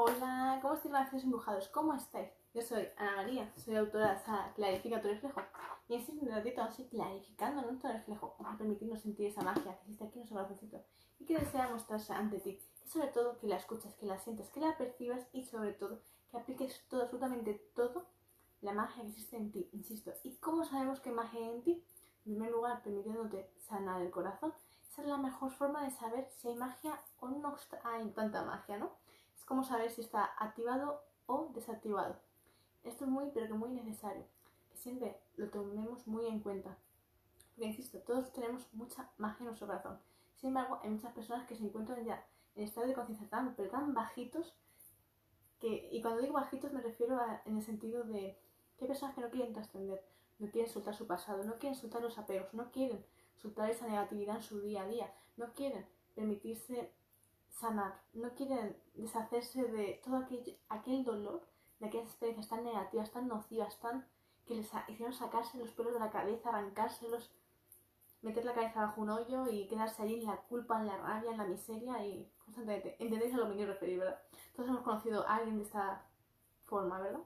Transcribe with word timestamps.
Hola, 0.00 0.60
¿cómo 0.62 0.74
estáis, 0.74 0.92
gracias 0.92 1.24
embrujados? 1.24 1.66
¿Cómo 1.70 1.92
estáis? 1.92 2.30
Yo 2.54 2.62
soy 2.62 2.86
Ana 2.98 3.16
María, 3.16 3.52
soy 3.56 3.74
autora 3.74 4.12
de 4.12 4.20
Sara 4.20 4.52
Clarifica 4.54 5.02
tu 5.02 5.08
reflejo. 5.08 5.40
Y 5.88 5.94
en 5.94 6.00
este 6.00 6.12
ratito 6.24 6.62
así 6.62 6.84
clarificando 6.84 7.62
nuestro 7.62 7.90
reflejo, 7.90 8.36
vamos 8.38 8.54
a 8.54 8.58
permitirnos 8.58 9.00
sentir 9.00 9.26
esa 9.26 9.42
magia 9.42 9.64
que 9.64 9.70
existe 9.70 10.04
aquí 10.04 10.12
en 10.12 10.18
nuestro 10.20 10.36
corazoncito 10.36 10.84
y 11.18 11.24
que 11.24 11.38
desea 11.38 11.68
mostrarse 11.70 12.12
ante 12.12 12.38
ti. 12.38 12.60
Y 12.86 12.88
sobre 12.88 13.08
todo 13.08 13.38
que 13.38 13.48
la 13.48 13.56
escuches, 13.56 13.92
que 13.96 14.06
la 14.06 14.16
sientas, 14.20 14.50
que 14.50 14.60
la 14.60 14.78
percibas 14.78 15.26
y 15.32 15.42
sobre 15.42 15.72
todo 15.72 16.00
que 16.30 16.36
apliques 16.36 16.80
todo, 16.88 17.02
absolutamente 17.02 17.54
todo, 17.74 18.06
la 18.60 18.74
magia 18.74 19.02
que 19.02 19.08
existe 19.08 19.36
en 19.36 19.50
ti, 19.50 19.68
insisto. 19.72 20.12
¿Y 20.22 20.36
cómo 20.36 20.64
sabemos 20.64 21.00
que 21.00 21.10
magia 21.10 21.40
hay 21.40 21.48
en 21.48 21.62
ti? 21.64 21.84
En 22.24 22.34
primer 22.34 22.52
lugar, 22.52 22.84
permitiéndote 22.84 23.50
sanar 23.68 24.00
el 24.00 24.12
corazón. 24.12 24.54
Esa 24.88 25.02
es 25.02 25.08
la 25.08 25.16
mejor 25.16 25.50
forma 25.50 25.82
de 25.82 25.90
saber 25.90 26.30
si 26.36 26.46
hay 26.46 26.54
magia 26.54 27.00
o 27.18 27.30
no 27.30 27.56
hay 27.82 28.08
tanta 28.12 28.44
magia, 28.44 28.78
¿no? 28.78 29.07
Es 29.38 29.44
como 29.44 29.62
saber 29.62 29.90
si 29.90 30.00
está 30.00 30.32
activado 30.38 31.02
o 31.26 31.50
desactivado. 31.54 32.20
Esto 32.82 33.04
es 33.04 33.10
muy, 33.10 33.30
pero 33.32 33.46
que 33.46 33.54
muy 33.54 33.70
necesario. 33.70 34.24
Que 34.70 34.76
siempre 34.76 35.20
lo 35.36 35.48
tomemos 35.48 36.06
muy 36.06 36.26
en 36.26 36.40
cuenta. 36.40 36.76
Porque, 37.54 37.66
insisto, 37.70 37.98
todos 38.00 38.32
tenemos 38.32 38.66
mucha 38.72 39.10
magia 39.16 39.38
en 39.40 39.46
nuestro 39.46 39.66
corazón. 39.66 39.98
Sin 40.34 40.48
embargo, 40.48 40.80
hay 40.82 40.90
muchas 40.90 41.12
personas 41.12 41.46
que 41.46 41.56
se 41.56 41.64
encuentran 41.64 42.04
ya 42.04 42.24
en 42.54 42.64
estado 42.64 42.86
de 42.86 42.94
conciencia 42.94 43.28
tan, 43.28 43.54
pero 43.54 43.70
tan 43.70 43.94
bajitos 43.94 44.54
que, 45.60 45.88
y 45.90 46.00
cuando 46.02 46.20
digo 46.20 46.34
bajitos 46.34 46.72
me 46.72 46.80
refiero 46.80 47.16
a, 47.16 47.42
en 47.44 47.56
el 47.56 47.62
sentido 47.62 48.04
de 48.04 48.38
que 48.76 48.84
hay 48.84 48.88
personas 48.88 49.14
que 49.14 49.20
no 49.20 49.30
quieren 49.30 49.52
trascender, 49.52 50.04
no 50.38 50.50
quieren 50.50 50.70
soltar 50.70 50.94
su 50.94 51.06
pasado, 51.06 51.42
no 51.44 51.58
quieren 51.58 51.76
soltar 51.76 52.00
los 52.00 52.18
apegos, 52.18 52.54
no 52.54 52.70
quieren 52.70 53.04
soltar 53.36 53.70
esa 53.70 53.86
negatividad 53.86 54.36
en 54.36 54.42
su 54.42 54.60
día 54.60 54.82
a 54.82 54.86
día, 54.86 55.12
no 55.36 55.52
quieren 55.52 55.86
permitirse 56.14 56.92
sanar, 57.50 58.00
no 58.12 58.34
quieren 58.34 58.76
deshacerse 58.94 59.64
de 59.64 60.00
todo 60.04 60.16
aquel, 60.16 60.58
aquel 60.68 61.04
dolor, 61.04 61.46
de 61.80 61.86
aquellas 61.86 62.08
experiencias 62.08 62.48
tan 62.48 62.64
negativas, 62.64 63.10
tan 63.10 63.28
nocivas, 63.28 63.78
tan 63.80 64.06
que 64.46 64.54
les 64.54 64.70
hicieron 64.88 65.12
sacarse 65.12 65.58
los 65.58 65.72
pelos 65.72 65.92
de 65.92 66.00
la 66.00 66.10
cabeza, 66.10 66.48
arrancárselos, 66.48 67.30
meter 68.22 68.44
la 68.44 68.54
cabeza 68.54 68.80
bajo 68.80 69.02
un 69.02 69.10
hoyo 69.10 69.46
y 69.48 69.68
quedarse 69.68 70.02
allí 70.02 70.14
en 70.14 70.26
la 70.26 70.38
culpa, 70.42 70.80
en 70.80 70.86
la 70.86 70.96
rabia, 70.96 71.30
en 71.30 71.36
la 71.36 71.44
miseria 71.44 72.04
y 72.04 72.32
constantemente. 72.38 72.96
¿Entendéis 72.98 73.34
a 73.34 73.36
lo 73.36 73.48
que 73.48 73.56
quiero 73.56 73.72
referir, 73.72 73.98
verdad? 73.98 74.20
Todos 74.54 74.70
hemos 74.70 74.82
conocido 74.82 75.26
a 75.28 75.36
alguien 75.36 75.58
de 75.58 75.64
esta 75.64 76.06
forma, 76.64 76.98
¿verdad? 76.98 77.20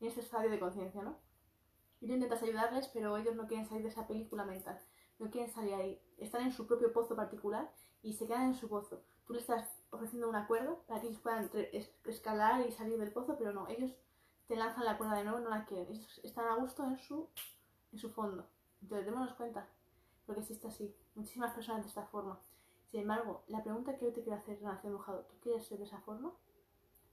En 0.00 0.08
este 0.08 0.20
estadio 0.20 0.50
de 0.50 0.58
conciencia, 0.58 1.02
¿no? 1.02 1.18
Y 2.00 2.06
tú 2.06 2.14
intentas 2.14 2.42
ayudarles, 2.42 2.88
pero 2.88 3.16
ellos 3.16 3.36
no 3.36 3.46
quieren 3.46 3.66
salir 3.66 3.82
de 3.82 3.90
esa 3.90 4.06
película 4.06 4.44
mental. 4.44 4.80
No 5.18 5.30
quieren 5.30 5.52
salir 5.52 5.74
ahí. 5.74 6.02
Están 6.18 6.42
en 6.42 6.52
su 6.52 6.66
propio 6.66 6.92
pozo 6.92 7.14
particular 7.14 7.70
y 8.02 8.14
se 8.14 8.26
quedan 8.26 8.48
en 8.48 8.54
su 8.54 8.68
pozo. 8.68 9.02
Tú 9.26 9.32
le 9.32 9.40
estás 9.40 9.82
ofreciendo 9.90 10.28
una 10.28 10.46
cuerda 10.46 10.76
para 10.86 11.00
que 11.00 11.08
ellos 11.08 11.20
puedan 11.20 11.50
escalar 12.04 12.66
y 12.66 12.72
salir 12.72 12.98
del 12.98 13.12
pozo, 13.12 13.36
pero 13.38 13.52
no, 13.52 13.68
ellos 13.68 13.92
te 14.46 14.56
lanzan 14.56 14.84
la 14.84 14.98
cuerda 14.98 15.16
de 15.16 15.24
nuevo, 15.24 15.40
no 15.40 15.50
la 15.50 15.64
quieren. 15.64 15.94
Ellos 15.94 16.20
están 16.22 16.46
a 16.46 16.56
gusto 16.56 16.84
en 16.84 16.98
su, 16.98 17.28
en 17.92 17.98
su 17.98 18.10
fondo. 18.10 18.46
Entonces, 18.82 19.06
démonos 19.06 19.32
cuenta, 19.34 19.66
porque 20.26 20.42
existe 20.42 20.68
así. 20.68 20.94
Muchísimas 21.14 21.54
personas 21.54 21.82
de 21.82 21.88
esta 21.88 22.06
forma. 22.06 22.38
Sin 22.90 23.00
embargo, 23.00 23.44
la 23.48 23.62
pregunta 23.62 23.96
que 23.96 24.04
yo 24.04 24.12
te 24.12 24.22
quiero 24.22 24.38
hacer, 24.38 24.58
Renación 24.58 24.92
Mojado, 24.92 25.24
¿tú 25.24 25.36
quieres 25.40 25.66
ser 25.66 25.78
de 25.78 25.84
esa 25.84 26.00
forma? 26.00 26.32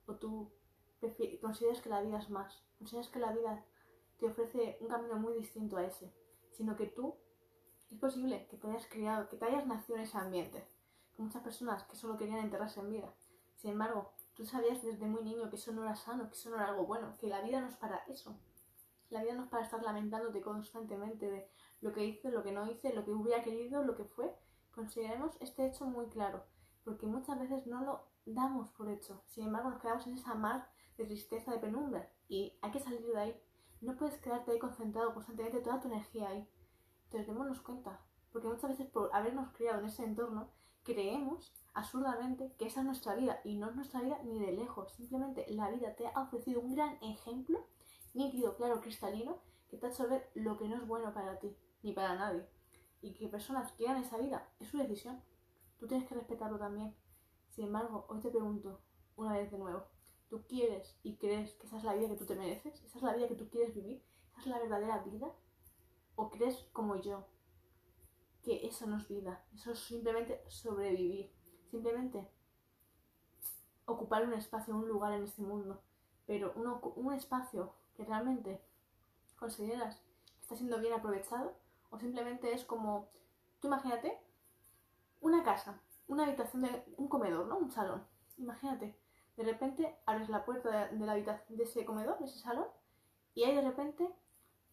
¿O 0.06 0.16
tú 0.16 0.52
consideras 1.42 1.82
que 1.82 1.90
la 1.90 2.02
vida 2.02 2.20
es 2.20 2.30
más? 2.30 2.62
¿Consideras 2.78 3.10
que 3.10 3.20
la 3.20 3.32
vida 3.32 3.64
te 4.20 4.28
ofrece 4.28 4.78
un 4.82 4.90
camino 4.90 5.16
muy 5.16 5.34
distinto 5.36 5.78
a 5.78 5.86
ese? 5.86 6.14
Sino 6.52 6.76
que 6.76 6.88
tú, 6.88 7.16
es 7.90 7.98
posible 7.98 8.48
que 8.50 8.58
te 8.58 8.68
hayas 8.68 8.86
criado, 8.88 9.30
que 9.30 9.38
te 9.38 9.46
hayas 9.46 9.66
nacido 9.66 9.98
en 9.98 10.04
ese 10.04 10.18
ambiente 10.18 10.71
muchas 11.22 11.44
personas 11.44 11.84
que 11.84 11.96
solo 11.96 12.18
querían 12.18 12.40
enterrarse 12.40 12.80
en 12.80 12.90
vida. 12.90 13.14
Sin 13.56 13.72
embargo, 13.72 14.14
tú 14.34 14.46
sabías 14.46 14.82
desde 14.82 15.06
muy 15.06 15.24
niño 15.24 15.50
que 15.50 15.56
eso 15.56 15.72
no 15.72 15.84
era 15.84 15.96
sano, 15.96 16.28
que 16.28 16.34
eso 16.34 16.50
no 16.50 16.56
era 16.56 16.68
algo 16.68 16.86
bueno, 16.86 17.16
que 17.20 17.28
la 17.28 17.42
vida 17.42 17.62
no 17.62 17.68
es 17.68 17.76
para 17.76 17.98
eso. 18.08 18.40
La 19.10 19.22
vida 19.22 19.36
no 19.36 19.44
es 19.44 19.50
para 19.50 19.64
estar 19.64 19.84
lamentándote 19.84 20.42
constantemente 20.42 21.30
de 21.30 21.50
lo 21.82 21.92
que 21.94 22.06
hice, 22.06 22.32
lo 22.32 22.44
que 22.44 22.52
no 22.52 22.70
hice, 22.70 22.94
lo 22.94 23.06
que 23.06 23.12
hubiera 23.12 23.44
querido, 23.44 23.84
lo 23.84 23.96
que 23.96 24.06
fue. 24.06 24.36
Consideremos 24.74 25.36
este 25.42 25.68
hecho 25.68 25.86
muy 25.86 26.08
claro, 26.08 26.46
porque 26.84 27.06
muchas 27.06 27.38
veces 27.38 27.68
no 27.68 27.82
lo 27.84 28.08
damos 28.26 28.70
por 28.72 28.90
hecho. 28.90 29.22
Sin 29.28 29.46
embargo, 29.46 29.70
nos 29.70 29.82
quedamos 29.82 30.08
en 30.08 30.14
esa 30.14 30.34
mar 30.34 30.72
de 30.98 31.06
tristeza, 31.06 31.52
de 31.52 31.60
penumbra, 31.60 32.10
y 32.28 32.58
hay 32.62 32.72
que 32.72 32.80
salir 32.80 33.06
de 33.06 33.20
ahí. 33.20 33.44
No 33.82 33.96
puedes 33.96 34.18
quedarte 34.20 34.52
ahí 34.52 34.60
concentrado 34.60 35.14
constantemente 35.14 35.60
toda 35.60 35.82
tu 35.82 35.88
energía 35.88 36.30
ahí. 36.30 36.48
Entonces, 37.06 37.28
démonos 37.28 37.62
cuenta, 37.62 38.00
porque 38.32 38.48
muchas 38.48 38.72
veces 38.72 38.88
por 38.88 39.14
habernos 39.14 39.52
criado 39.52 39.80
en 39.80 39.88
ese 39.88 40.04
entorno, 40.04 40.50
creemos 40.84 41.54
absurdamente 41.74 42.54
que 42.58 42.66
esa 42.66 42.82
es 42.82 42.86
nuestra 42.86 43.16
vida 43.16 43.40
y 43.44 43.56
no 43.56 43.70
es 43.70 43.76
nuestra 43.76 44.02
vida 44.02 44.20
ni 44.24 44.40
de 44.40 44.52
lejos. 44.52 44.92
Simplemente 44.94 45.46
la 45.50 45.70
vida 45.70 45.96
te 45.96 46.08
ha 46.08 46.22
ofrecido 46.22 46.62
un 46.62 46.76
gran 46.76 46.98
ejemplo, 47.02 47.66
nítido, 48.14 48.56
claro, 48.56 48.82
cristalino, 48.82 49.40
que 49.70 49.78
te 49.78 49.88
hace 49.88 50.06
ver 50.06 50.30
lo 50.34 50.58
que 50.58 50.68
no 50.68 50.76
es 50.76 50.86
bueno 50.86 51.14
para 51.14 51.40
ti 51.40 51.56
ni 51.82 51.94
para 51.94 52.16
nadie. 52.16 52.46
Y 53.02 53.14
que 53.14 53.28
personas 53.28 53.72
quieran 53.74 54.04
esa 54.04 54.18
vida 54.18 54.48
es 54.60 54.68
su 54.68 54.78
decisión. 54.78 55.22
Tú 55.80 55.88
tienes 55.88 56.08
que 56.08 56.16
respetarlo 56.16 56.60
también. 56.60 56.96
Sin 57.50 57.66
embargo, 57.66 58.06
hoy 58.10 58.20
te 58.20 58.30
pregunto 58.30 58.82
una 59.16 59.34
vez 59.34 59.52
de 59.52 59.58
nuevo, 59.58 59.86
¿tú 60.30 60.44
quieres 60.48 60.98
y 61.04 61.16
crees 61.16 61.54
que 61.56 61.68
esa 61.68 61.78
es 61.78 61.84
la 61.84 61.94
vida 61.94 62.10
que 62.10 62.16
tú 62.16 62.26
te 62.26 62.36
mereces? 62.36 62.84
¿Esa 62.84 62.98
es 62.98 63.04
la 63.04 63.14
vida 63.14 63.28
que 63.28 63.36
tú 63.36 63.50
quieres 63.50 63.74
vivir? 63.74 64.04
¿Esa 64.32 64.42
es 64.42 64.48
la 64.48 64.60
verdadera 64.60 65.00
vida? 65.00 65.32
¿O 66.16 66.30
crees 66.30 66.68
como 66.74 66.98
yo 66.98 67.26
que 68.44 68.66
eso 68.66 68.88
no 68.88 68.98
es 68.98 69.08
vida, 69.08 69.46
eso 69.54 69.72
es 69.72 69.80
simplemente 69.80 70.44
sobrevivir, 70.48 71.32
simplemente 71.70 72.30
ocupar 73.86 74.26
un 74.26 74.34
espacio, 74.34 74.76
un 74.76 74.88
lugar 74.88 75.14
en 75.14 75.24
este 75.24 75.42
mundo, 75.42 75.82
pero 76.26 76.54
un 76.96 77.14
espacio 77.14 77.74
que 77.96 78.06
realmente 78.06 78.62
consideras 79.36 79.98
que 79.98 80.42
está 80.42 80.56
siendo 80.56 80.80
bien 80.80 80.94
aprovechado 80.94 81.56
o 81.90 82.00
simplemente 82.00 82.54
es 82.54 82.64
como, 82.64 83.10
tú 83.60 83.68
imagínate, 83.68 84.18
una 85.20 85.44
casa, 85.44 85.82
una 86.08 86.24
habitación 86.24 86.64
de 86.64 86.84
un 86.98 87.08
comedor, 87.08 87.48
¿no? 87.48 87.58
Un 87.58 87.72
salón. 87.72 88.06
Imagínate, 88.38 88.96
de 89.38 89.44
repente 89.44 89.98
abres 90.06 90.30
la 90.30 90.46
puerta 90.46 90.88
de, 90.88 91.06
la 91.06 91.14
habitación 91.14 91.58
de 91.58 91.64
ese 91.64 91.86
comedor, 91.86 92.18
de 92.20 92.26
ese 92.26 92.40
salón, 92.40 92.66
y 93.34 93.44
hay 93.44 93.56
de 93.56 93.62
repente 93.62 94.10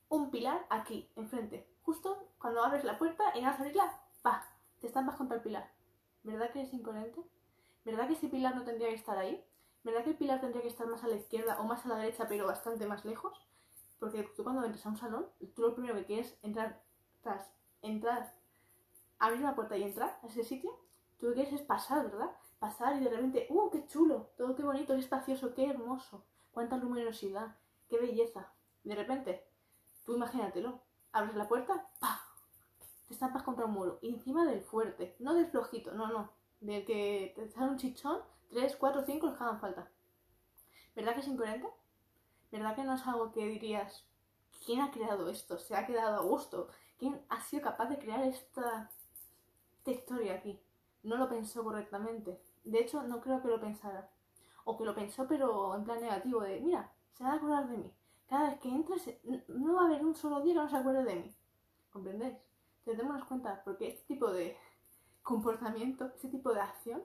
un 0.08 0.30
pilar 0.30 0.66
aquí, 0.70 1.10
enfrente, 1.16 1.68
justo 1.88 2.28
cuando 2.38 2.62
abres 2.62 2.84
la 2.84 2.98
puerta 2.98 3.32
y 3.34 3.42
vas 3.42 3.58
a 3.58 3.62
abrirla, 3.62 3.98
¡pa! 4.20 4.46
Te 4.78 4.88
estampas 4.88 5.16
contra 5.16 5.38
el 5.38 5.42
pilar. 5.42 5.70
¿Verdad 6.22 6.50
que 6.52 6.60
es 6.60 6.74
incoherente? 6.74 7.24
¿Verdad 7.82 8.06
que 8.06 8.12
ese 8.12 8.28
pilar 8.28 8.54
no 8.54 8.62
tendría 8.62 8.90
que 8.90 8.94
estar 8.94 9.16
ahí? 9.16 9.42
¿Verdad 9.84 10.04
que 10.04 10.10
el 10.10 10.18
pilar 10.18 10.38
tendría 10.38 10.60
que 10.60 10.68
estar 10.68 10.86
más 10.86 11.02
a 11.02 11.08
la 11.08 11.16
izquierda 11.16 11.58
o 11.58 11.64
más 11.64 11.86
a 11.86 11.88
la 11.88 11.96
derecha, 11.96 12.28
pero 12.28 12.46
bastante 12.46 12.86
más 12.86 13.06
lejos? 13.06 13.40
Porque 13.98 14.22
tú 14.36 14.44
cuando 14.44 14.62
entras 14.66 14.84
a 14.84 14.90
un 14.90 14.98
salón, 14.98 15.28
tú 15.56 15.62
lo 15.62 15.72
primero 15.72 15.94
que 15.94 16.04
quieres 16.04 16.38
entrar, 16.42 16.82
tras 17.22 17.50
entrar, 17.80 18.34
abrir 19.18 19.40
la 19.40 19.54
puerta 19.54 19.78
y 19.78 19.84
entrar 19.84 20.20
a 20.22 20.26
ese 20.26 20.44
sitio, 20.44 20.78
tú 21.16 21.24
lo 21.24 21.32
que 21.32 21.36
quieres 21.36 21.54
es 21.58 21.66
pasar, 21.66 22.10
¿verdad? 22.10 22.32
Pasar 22.58 22.96
y 22.96 23.00
de 23.04 23.08
repente, 23.08 23.46
¡uh, 23.48 23.70
qué 23.70 23.86
chulo! 23.86 24.28
Todo 24.36 24.54
qué 24.54 24.62
bonito, 24.62 24.92
qué 24.92 25.00
espacioso, 25.00 25.54
qué 25.54 25.70
hermoso. 25.70 26.22
Cuánta 26.50 26.76
luminosidad, 26.76 27.56
qué 27.88 27.96
belleza. 27.98 28.52
De 28.84 28.94
repente, 28.94 29.48
tú 30.04 30.16
imagínatelo, 30.16 30.82
abres 31.18 31.36
la 31.36 31.48
puerta, 31.48 31.88
¡pa! 31.98 32.22
Te 33.06 33.14
estampas 33.14 33.42
contra 33.42 33.64
un 33.64 33.72
muro. 33.72 33.98
Y 34.02 34.10
encima 34.10 34.44
del 34.46 34.62
fuerte, 34.62 35.16
no 35.18 35.34
del 35.34 35.50
flojito, 35.50 35.92
no, 35.92 36.08
no. 36.08 36.30
Del 36.60 36.84
que 36.84 37.32
te 37.34 37.48
sale 37.48 37.70
un 37.70 37.76
chichón, 37.76 38.20
3, 38.50 38.76
4, 38.76 39.02
5 39.04 39.26
los 39.26 39.36
que 39.36 39.44
hagan 39.44 39.60
falta. 39.60 39.88
¿Verdad 40.94 41.14
que 41.14 41.20
es 41.20 41.28
incoherente? 41.28 41.68
¿Verdad 42.50 42.74
que 42.74 42.84
no 42.84 42.94
es 42.94 43.06
algo 43.06 43.32
que 43.32 43.46
dirías, 43.46 44.04
¿quién 44.64 44.80
ha 44.80 44.90
creado 44.90 45.28
esto? 45.28 45.58
¿Se 45.58 45.76
ha 45.76 45.86
quedado 45.86 46.16
a 46.16 46.22
gusto? 46.22 46.68
¿Quién 46.98 47.20
ha 47.28 47.40
sido 47.40 47.62
capaz 47.62 47.86
de 47.86 47.98
crear 47.98 48.22
esta, 48.24 48.90
esta 49.78 49.90
historia 49.90 50.34
aquí? 50.34 50.60
No 51.02 51.16
lo 51.16 51.28
pensó 51.28 51.62
correctamente. 51.62 52.40
De 52.64 52.80
hecho, 52.80 53.02
no 53.02 53.20
creo 53.20 53.40
que 53.42 53.48
lo 53.48 53.60
pensara. 53.60 54.10
O 54.64 54.76
que 54.76 54.84
lo 54.84 54.94
pensó, 54.94 55.26
pero 55.26 55.74
en 55.76 55.84
plan 55.84 56.00
negativo, 56.00 56.40
de, 56.40 56.60
mira, 56.60 56.92
se 57.14 57.24
va 57.24 57.32
a 57.32 57.34
acordar 57.36 57.68
de 57.68 57.78
mí 57.78 57.92
cada 58.28 58.50
vez 58.50 58.60
que 58.60 58.68
entres, 58.68 59.18
no 59.48 59.74
va 59.74 59.82
a 59.82 59.86
haber 59.86 60.04
un 60.04 60.14
solo 60.14 60.40
día 60.42 60.54
que 60.54 60.60
no 60.60 60.68
se 60.68 60.76
acuerde 60.76 61.04
de 61.04 61.14
mí. 61.16 61.34
¿Comprendéis? 61.90 62.36
Entonces 62.80 62.98
démonos 62.98 63.24
cuenta, 63.24 63.62
porque 63.64 63.88
este 63.88 64.14
tipo 64.14 64.30
de 64.30 64.56
comportamiento, 65.22 66.06
este 66.06 66.28
tipo 66.28 66.52
de 66.52 66.60
acción, 66.60 67.02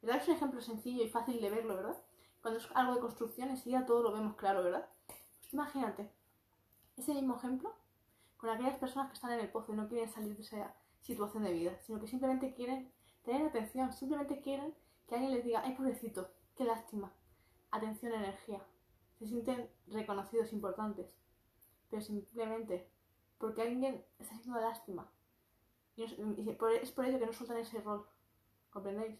¿verdad? 0.00 0.20
Es 0.20 0.28
un 0.28 0.34
ejemplo 0.34 0.60
sencillo 0.60 1.04
y 1.04 1.08
fácil 1.08 1.40
de 1.40 1.50
verlo, 1.50 1.76
¿verdad? 1.76 1.96
Cuando 2.40 2.58
es 2.58 2.68
algo 2.74 2.94
de 2.94 3.00
construcción, 3.00 3.50
enseguida 3.50 3.86
todo 3.86 4.02
lo 4.02 4.12
vemos 4.12 4.34
claro, 4.36 4.62
¿verdad? 4.62 4.88
Pues 5.40 5.52
imagínate, 5.52 6.10
ese 6.96 7.14
mismo 7.14 7.36
ejemplo 7.36 7.72
con 8.36 8.50
aquellas 8.50 8.76
personas 8.76 9.08
que 9.08 9.14
están 9.14 9.32
en 9.32 9.40
el 9.40 9.50
pozo 9.50 9.72
y 9.72 9.76
no 9.76 9.88
quieren 9.88 10.10
salir 10.10 10.36
de 10.36 10.42
esa 10.42 10.74
situación 11.00 11.44
de 11.44 11.52
vida, 11.52 11.78
sino 11.82 12.00
que 12.00 12.08
simplemente 12.08 12.54
quieren 12.54 12.90
tener 13.22 13.46
atención, 13.46 13.92
simplemente 13.92 14.40
quieren 14.40 14.74
que 15.06 15.14
alguien 15.14 15.32
les 15.32 15.44
diga, 15.44 15.62
ay 15.64 15.76
pobrecito, 15.76 16.28
qué 16.56 16.64
lástima, 16.64 17.12
atención, 17.70 18.12
energía, 18.12 18.60
se 19.22 19.28
sienten 19.28 19.70
reconocidos, 19.86 20.52
importantes, 20.52 21.14
pero 21.90 22.02
simplemente 22.02 22.88
porque 23.38 23.62
alguien 23.62 24.04
está 24.18 24.34
haciendo 24.34 24.60
lástima. 24.60 25.10
Y 25.96 26.04
es 26.04 26.92
por 26.92 27.04
ello 27.04 27.18
que 27.18 27.26
no 27.26 27.32
sueltan 27.32 27.58
ese 27.58 27.80
rol. 27.80 28.06
¿Comprendéis? 28.70 29.18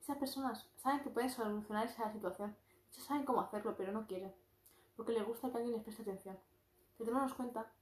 Esas 0.00 0.18
personas 0.18 0.68
saben 0.76 1.00
que 1.00 1.10
pueden 1.10 1.30
solucionar 1.30 1.86
esa 1.86 2.12
situación. 2.12 2.56
Muchos 2.88 3.04
saben 3.04 3.24
cómo 3.24 3.40
hacerlo, 3.40 3.74
pero 3.76 3.92
no 3.92 4.06
quieren, 4.06 4.34
porque 4.96 5.12
les 5.12 5.26
gusta 5.26 5.50
que 5.50 5.56
alguien 5.56 5.74
les 5.74 5.82
preste 5.82 6.02
atención. 6.02 6.38
Pero 6.98 7.10
tenemos 7.10 7.34
cuenta 7.34 7.72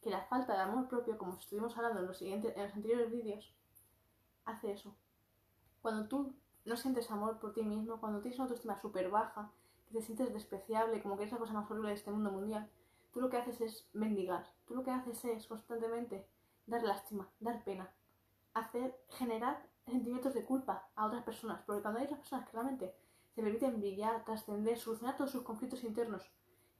que 0.00 0.10
la 0.10 0.22
falta 0.26 0.54
de 0.54 0.60
amor 0.60 0.88
propio, 0.88 1.18
como 1.18 1.34
estuvimos 1.34 1.76
hablando 1.76 2.00
en 2.00 2.06
los, 2.06 2.18
siguientes, 2.18 2.56
en 2.56 2.64
los 2.64 2.74
anteriores 2.74 3.10
vídeos, 3.10 3.54
hace 4.44 4.72
eso. 4.72 4.94
Cuando 5.82 6.06
tú 6.08 6.34
no 6.64 6.76
sientes 6.76 7.10
amor 7.10 7.38
por 7.38 7.52
ti 7.52 7.62
mismo, 7.62 7.98
cuando 7.98 8.20
tienes 8.20 8.38
una 8.38 8.44
autoestima 8.44 8.80
súper 8.80 9.10
baja, 9.10 9.50
te 9.92 10.02
sientes 10.02 10.32
despreciable, 10.32 11.02
como 11.02 11.16
que 11.16 11.22
eres 11.22 11.32
la 11.32 11.38
cosa 11.38 11.52
más 11.52 11.70
horrible 11.70 11.90
de 11.90 11.96
este 11.96 12.10
mundo 12.10 12.30
mundial, 12.30 12.70
tú 13.12 13.20
lo 13.20 13.30
que 13.30 13.36
haces 13.36 13.60
es 13.60 13.88
mendigar. 13.92 14.46
Tú 14.66 14.74
lo 14.74 14.82
que 14.82 14.90
haces 14.90 15.24
es 15.24 15.46
constantemente 15.46 16.26
dar 16.66 16.82
lástima, 16.82 17.28
dar 17.40 17.64
pena, 17.64 17.92
hacer, 18.54 18.96
generar 19.08 19.66
sentimientos 19.86 20.34
de 20.34 20.44
culpa 20.44 20.88
a 20.94 21.06
otras 21.06 21.24
personas. 21.24 21.62
Porque 21.66 21.82
cuando 21.82 22.00
hay 22.00 22.06
otras 22.06 22.20
personas 22.20 22.46
que 22.46 22.52
realmente 22.52 22.94
se 23.34 23.42
permiten 23.42 23.80
brillar, 23.80 24.24
trascender, 24.24 24.78
solucionar 24.78 25.16
todos 25.16 25.30
sus 25.30 25.42
conflictos 25.42 25.84
internos 25.84 26.30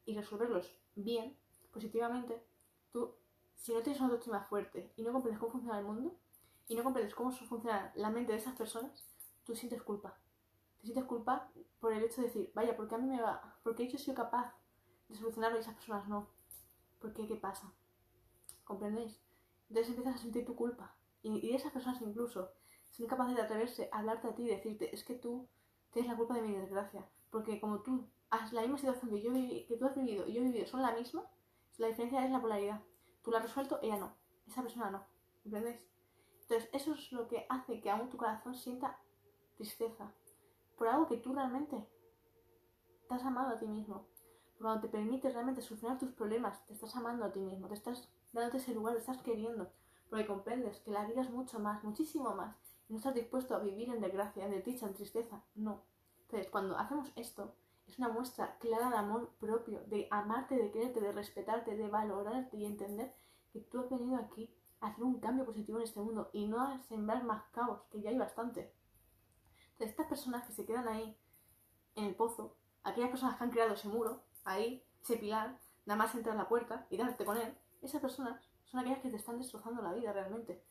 y 0.04 0.16
resolverlos 0.16 0.74
bien, 0.94 1.36
positivamente, 1.72 2.44
tú, 2.92 3.14
si 3.54 3.72
no 3.72 3.82
tienes 3.82 4.00
una 4.00 4.10
autoestima 4.10 4.44
fuerte 4.44 4.92
y 4.96 5.02
no 5.02 5.12
comprendes 5.12 5.40
cómo 5.40 5.52
funciona 5.52 5.78
el 5.78 5.84
mundo, 5.84 6.16
y 6.70 6.76
no 6.76 6.84
comprendes 6.84 7.16
cómo 7.16 7.32
funciona 7.32 7.92
la 7.96 8.10
mente 8.10 8.30
de 8.30 8.38
esas 8.38 8.54
personas, 8.54 9.04
tú 9.44 9.56
sientes 9.56 9.82
culpa. 9.82 10.16
Te 10.80 10.86
sientes 10.86 11.04
culpa 11.04 11.50
por 11.78 11.92
el 11.92 12.02
hecho 12.02 12.22
de 12.22 12.28
decir, 12.28 12.50
vaya, 12.54 12.74
¿por 12.74 12.88
qué 12.88 12.94
a 12.94 12.98
mí 12.98 13.06
me 13.06 13.20
va? 13.20 13.58
¿Por 13.62 13.74
qué 13.74 13.86
yo 13.86 13.98
soy 13.98 14.14
capaz 14.14 14.54
de 15.08 15.14
solucionarlo 15.14 15.58
y 15.58 15.60
esas 15.60 15.74
personas 15.74 16.08
no? 16.08 16.30
¿Por 16.98 17.12
qué? 17.12 17.26
¿Qué 17.26 17.36
pasa? 17.36 17.70
¿Comprendéis? 18.64 19.20
Entonces 19.68 19.90
empiezas 19.90 20.16
a 20.16 20.22
sentir 20.22 20.46
tu 20.46 20.56
culpa. 20.56 20.96
Y, 21.22 21.54
esas 21.54 21.72
personas 21.72 22.00
incluso 22.00 22.50
son 22.90 23.06
capaces 23.06 23.36
de 23.36 23.42
atreverse 23.42 23.90
a 23.92 23.98
hablarte 23.98 24.28
a 24.28 24.34
ti 24.34 24.44
y 24.44 24.48
decirte, 24.48 24.94
es 24.94 25.04
que 25.04 25.14
tú 25.14 25.48
tienes 25.92 26.10
la 26.10 26.16
culpa 26.16 26.34
de 26.34 26.42
mi 26.42 26.56
desgracia. 26.56 27.06
Porque 27.30 27.60
como 27.60 27.82
tú 27.82 28.08
has 28.30 28.52
la 28.52 28.62
misma 28.62 28.78
situación 28.78 29.10
que, 29.10 29.20
yo 29.20 29.32
que 29.32 29.76
tú 29.78 29.84
has 29.84 29.94
vivido 29.94 30.26
y 30.26 30.32
yo 30.32 30.40
he 30.40 30.44
vivido 30.44 30.66
son 30.66 30.80
la 30.80 30.92
misma, 30.92 31.24
la 31.76 31.88
diferencia 31.88 32.24
es 32.24 32.30
la 32.30 32.40
polaridad. 32.40 32.80
Tú 33.22 33.30
la 33.30 33.38
has 33.38 33.44
resuelto, 33.44 33.78
ella 33.82 33.98
no. 33.98 34.14
Esa 34.46 34.62
persona 34.62 34.90
no. 34.90 35.04
¿Entendéis? 35.44 35.86
Entonces, 36.42 36.70
eso 36.72 36.94
es 36.94 37.12
lo 37.12 37.28
que 37.28 37.46
hace 37.50 37.80
que 37.80 37.90
aún 37.90 38.08
tu 38.08 38.16
corazón 38.16 38.54
sienta 38.54 38.98
tristeza 39.56 40.12
por 40.80 40.88
algo 40.88 41.06
que 41.06 41.18
tú 41.18 41.34
realmente 41.34 41.86
te 43.06 43.14
has 43.14 43.22
amado 43.22 43.50
a 43.50 43.58
ti 43.58 43.66
mismo. 43.66 44.06
Cuando 44.58 44.80
te 44.80 44.88
permites 44.88 45.34
realmente 45.34 45.60
solucionar 45.60 45.98
tus 45.98 46.12
problemas, 46.12 46.64
te 46.64 46.72
estás 46.72 46.96
amando 46.96 47.26
a 47.26 47.32
ti 47.32 47.38
mismo, 47.38 47.68
te 47.68 47.74
estás 47.74 48.08
dándote 48.32 48.56
ese 48.56 48.72
lugar, 48.72 48.94
te 48.94 49.00
estás 49.00 49.18
queriendo, 49.18 49.70
porque 50.08 50.26
comprendes 50.26 50.80
que 50.80 50.90
la 50.90 51.04
vida 51.04 51.20
es 51.20 51.28
mucho 51.28 51.58
más, 51.58 51.84
muchísimo 51.84 52.34
más, 52.34 52.56
y 52.88 52.94
no 52.94 52.96
estás 52.96 53.14
dispuesto 53.14 53.54
a 53.54 53.58
vivir 53.58 53.90
en 53.90 54.00
desgracia, 54.00 54.46
en 54.46 54.52
desdicha, 54.52 54.86
en 54.86 54.94
tristeza, 54.94 55.44
no. 55.54 55.82
Entonces, 56.22 56.50
cuando 56.50 56.78
hacemos 56.78 57.12
esto, 57.14 57.54
es 57.86 57.98
una 57.98 58.08
muestra 58.08 58.56
clara 58.56 58.88
de 58.88 58.96
amor 58.96 59.28
propio, 59.38 59.82
de 59.84 60.08
amarte, 60.10 60.56
de 60.56 60.70
quererte, 60.70 61.02
de 61.02 61.12
respetarte, 61.12 61.76
de 61.76 61.88
valorarte 61.88 62.56
y 62.56 62.64
entender 62.64 63.12
que 63.52 63.60
tú 63.60 63.80
has 63.80 63.90
venido 63.90 64.16
aquí 64.16 64.50
a 64.80 64.86
hacer 64.86 65.04
un 65.04 65.20
cambio 65.20 65.44
positivo 65.44 65.76
en 65.76 65.84
este 65.84 66.00
mundo 66.00 66.30
y 66.32 66.46
no 66.46 66.62
a 66.62 66.80
sembrar 66.84 67.22
más 67.24 67.42
caos, 67.52 67.82
que 67.90 68.00
ya 68.00 68.08
hay 68.08 68.16
bastante. 68.16 68.79
Entonces, 69.80 69.98
estas 69.98 70.08
personas 70.08 70.46
que 70.46 70.52
se 70.52 70.66
quedan 70.66 70.86
ahí, 70.88 71.16
en 71.94 72.04
el 72.04 72.14
pozo, 72.14 72.54
aquellas 72.82 73.08
personas 73.08 73.38
que 73.38 73.44
han 73.44 73.50
creado 73.50 73.72
ese 73.72 73.88
muro, 73.88 74.22
ahí, 74.44 74.84
ese 75.00 75.16
pilar, 75.16 75.58
nada 75.86 75.96
más 75.96 76.14
entrar 76.14 76.34
a 76.34 76.38
la 76.38 76.50
puerta 76.50 76.86
y 76.90 76.98
darte 76.98 77.24
con 77.24 77.38
él, 77.38 77.56
esas 77.80 78.02
personas 78.02 78.44
son 78.66 78.80
aquellas 78.80 78.98
que 78.98 79.08
te 79.08 79.16
están 79.16 79.38
destrozando 79.38 79.80
la 79.80 79.94
vida 79.94 80.12
realmente. 80.12 80.62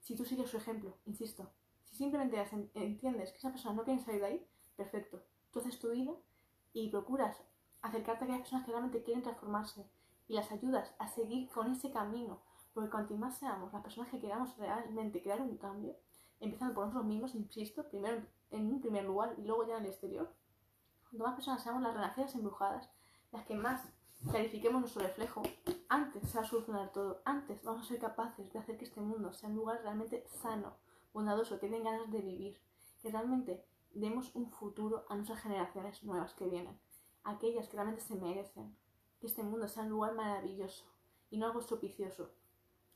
Si 0.00 0.16
tú 0.16 0.24
sigues 0.24 0.48
su 0.48 0.56
ejemplo, 0.56 0.96
insisto, 1.04 1.52
si 1.84 1.96
simplemente 1.96 2.42
entiendes 2.72 3.30
que 3.30 3.36
esas 3.36 3.52
personas 3.52 3.76
no 3.76 3.84
quieren 3.84 4.02
salir 4.02 4.22
de 4.22 4.26
ahí, 4.26 4.46
perfecto. 4.74 5.22
Tú 5.50 5.58
haces 5.58 5.78
tu 5.78 5.90
vida 5.90 6.12
y 6.72 6.88
procuras 6.88 7.36
acercarte 7.82 8.24
a 8.24 8.24
aquellas 8.24 8.40
personas 8.40 8.64
que 8.64 8.72
realmente 8.72 9.02
quieren 9.02 9.22
transformarse 9.22 9.86
y 10.28 10.32
las 10.32 10.50
ayudas 10.50 10.94
a 10.98 11.08
seguir 11.08 11.50
con 11.50 11.72
ese 11.72 11.92
camino. 11.92 12.40
Porque 12.72 12.88
cuanto 12.88 13.14
más 13.18 13.36
seamos 13.36 13.70
las 13.70 13.82
personas 13.82 14.10
que 14.10 14.18
queramos 14.18 14.56
realmente 14.56 15.22
crear 15.22 15.42
un 15.42 15.58
cambio, 15.58 15.94
empezando 16.40 16.74
por 16.74 16.86
nosotros 16.86 17.06
mismos, 17.06 17.34
insisto, 17.34 17.88
primero 17.88 18.22
en 18.50 18.66
un 18.66 18.80
primer 18.80 19.04
lugar 19.04 19.34
y 19.38 19.42
luego 19.42 19.66
ya 19.66 19.76
en 19.76 19.84
el 19.84 19.90
exterior, 19.90 20.32
cuanto 21.02 21.24
más 21.24 21.34
personas 21.34 21.62
seamos 21.62 21.82
las 21.82 21.94
relaciones 21.94 22.34
embrujadas, 22.34 22.90
las 23.32 23.44
que 23.44 23.54
más 23.54 23.82
clarifiquemos 24.30 24.80
nuestro 24.80 25.02
reflejo, 25.02 25.42
antes 25.88 26.28
se 26.28 26.38
va 26.38 26.44
a 26.44 26.46
solucionar 26.46 26.92
todo, 26.92 27.22
antes 27.24 27.62
vamos 27.62 27.82
a 27.82 27.88
ser 27.88 27.98
capaces 27.98 28.52
de 28.52 28.58
hacer 28.58 28.76
que 28.78 28.84
este 28.84 29.00
mundo 29.00 29.32
sea 29.32 29.48
un 29.48 29.56
lugar 29.56 29.80
realmente 29.82 30.26
sano, 30.28 30.76
bondadoso, 31.12 31.58
que 31.58 31.68
den 31.68 31.84
ganas 31.84 32.10
de 32.10 32.20
vivir, 32.20 32.60
que 33.00 33.10
realmente 33.10 33.64
demos 33.92 34.34
un 34.34 34.50
futuro 34.50 35.04
a 35.08 35.14
nuestras 35.14 35.40
generaciones 35.40 36.02
nuevas 36.04 36.34
que 36.34 36.48
vienen, 36.48 36.78
aquellas 37.24 37.68
que 37.68 37.76
realmente 37.76 38.02
se 38.02 38.14
merecen, 38.16 38.76
que 39.20 39.26
este 39.26 39.42
mundo 39.42 39.68
sea 39.68 39.84
un 39.84 39.90
lugar 39.90 40.14
maravilloso 40.14 40.84
y 41.30 41.38
no 41.38 41.46
algo 41.46 41.60
estropicioso. 41.60 42.30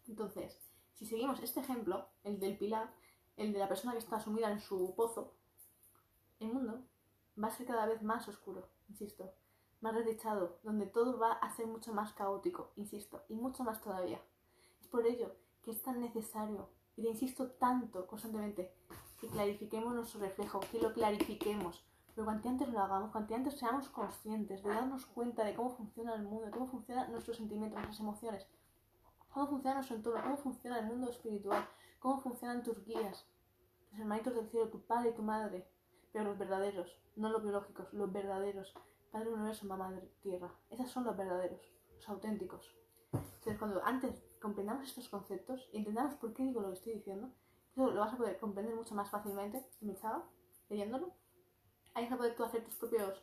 Entonces, 0.06 0.60
si 0.94 1.06
seguimos 1.06 1.40
este 1.40 1.60
ejemplo, 1.60 2.08
el 2.24 2.38
del 2.38 2.56
pilar, 2.56 2.92
el 3.36 3.52
de 3.52 3.58
la 3.58 3.68
persona 3.68 3.92
que 3.92 3.98
está 3.98 4.20
sumida 4.20 4.50
en 4.50 4.60
su 4.60 4.94
pozo, 4.94 5.34
el 6.40 6.52
mundo 6.52 6.82
va 7.42 7.48
a 7.48 7.50
ser 7.50 7.66
cada 7.66 7.86
vez 7.86 8.02
más 8.02 8.28
oscuro, 8.28 8.68
insisto, 8.88 9.32
más 9.80 9.94
desdichado, 9.94 10.58
donde 10.62 10.86
todo 10.86 11.18
va 11.18 11.32
a 11.32 11.50
ser 11.50 11.66
mucho 11.66 11.92
más 11.92 12.12
caótico, 12.12 12.72
insisto, 12.76 13.22
y 13.28 13.34
mucho 13.34 13.64
más 13.64 13.80
todavía. 13.80 14.20
Es 14.80 14.88
por 14.88 15.06
ello 15.06 15.34
que 15.62 15.70
es 15.70 15.82
tan 15.82 16.00
necesario, 16.00 16.68
y 16.96 17.02
te 17.02 17.08
insisto 17.08 17.50
tanto 17.52 18.06
constantemente, 18.06 18.74
que 19.20 19.28
clarifiquemos 19.28 19.94
nuestro 19.94 20.20
reflejo, 20.20 20.60
que 20.60 20.80
lo 20.80 20.92
clarifiquemos. 20.92 21.84
Pero 22.14 22.26
cuanto 22.26 22.48
antes 22.48 22.68
lo 22.68 22.80
hagamos, 22.80 23.10
cuanto 23.10 23.34
antes 23.34 23.58
seamos 23.58 23.88
conscientes 23.88 24.62
de 24.62 24.68
darnos 24.68 25.06
cuenta 25.06 25.44
de 25.44 25.54
cómo 25.54 25.70
funciona 25.70 26.14
el 26.14 26.22
mundo, 26.22 26.46
de 26.46 26.50
cómo 26.50 26.66
funcionan 26.66 27.10
nuestros 27.10 27.38
sentimientos, 27.38 27.78
nuestras 27.78 28.00
emociones, 28.00 28.46
cómo 29.32 29.48
funciona 29.48 29.74
nuestro 29.76 29.96
entorno, 29.96 30.22
cómo 30.22 30.36
funciona 30.36 30.78
el 30.78 30.86
mundo 30.86 31.10
espiritual, 31.10 31.66
cómo 31.98 32.20
funcionan 32.20 32.62
tus 32.62 32.84
guías, 32.84 33.26
tus 33.90 33.98
hermanitos 33.98 34.34
del 34.34 34.48
cielo, 34.48 34.68
tu 34.68 34.80
padre 34.80 35.10
y 35.10 35.14
tu 35.14 35.22
madre, 35.22 35.66
pero 36.12 36.24
los 36.24 36.38
verdaderos, 36.38 36.98
no 37.16 37.30
los 37.30 37.42
biológicos, 37.42 37.92
los 37.92 38.12
verdaderos, 38.12 38.74
Padre 39.10 39.30
Universo, 39.30 39.66
Mamá 39.66 39.92
Tierra. 40.22 40.50
Esos 40.70 40.90
son 40.90 41.04
los 41.04 41.16
verdaderos, 41.16 41.60
los 41.96 42.08
auténticos. 42.08 42.74
Entonces, 43.12 43.58
cuando 43.58 43.84
antes 43.84 44.24
comprendamos 44.40 44.88
estos 44.88 45.08
conceptos 45.08 45.68
y 45.72 45.78
entendamos 45.78 46.14
por 46.14 46.32
qué 46.32 46.42
digo 46.42 46.62
lo 46.62 46.68
que 46.68 46.74
estoy 46.74 46.94
diciendo, 46.94 47.30
eso 47.70 47.90
lo 47.90 48.00
vas 48.00 48.14
a 48.14 48.16
poder 48.16 48.38
comprender 48.38 48.74
mucho 48.74 48.94
más 48.94 49.10
fácilmente 49.10 49.68
en 49.80 49.88
mi 49.88 49.96
leyéndolo. 50.70 51.12
Ahí 51.94 52.04
vas 52.04 52.12
a 52.14 52.16
poder 52.16 52.36
tú 52.36 52.44
hacer 52.44 52.64
tus 52.64 52.74
propios 52.76 53.22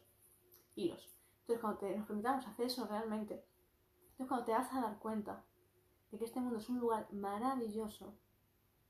hilos. 0.76 1.10
Entonces, 1.42 1.60
cuando 1.60 1.80
te, 1.80 1.98
nos 1.98 2.08
permitamos 2.08 2.46
hacer 2.46 2.68
eso 2.68 2.86
realmente, 2.86 3.44
entonces 4.12 4.28
cuando 4.28 4.46
te 4.46 4.52
vas 4.52 4.72
a 4.72 4.82
dar 4.82 5.00
cuenta 5.00 5.44
de 6.12 6.18
que 6.18 6.26
este 6.26 6.40
mundo 6.40 6.58
es 6.58 6.70
un 6.70 6.80
lugar 6.80 7.08
maravilloso, 7.12 8.18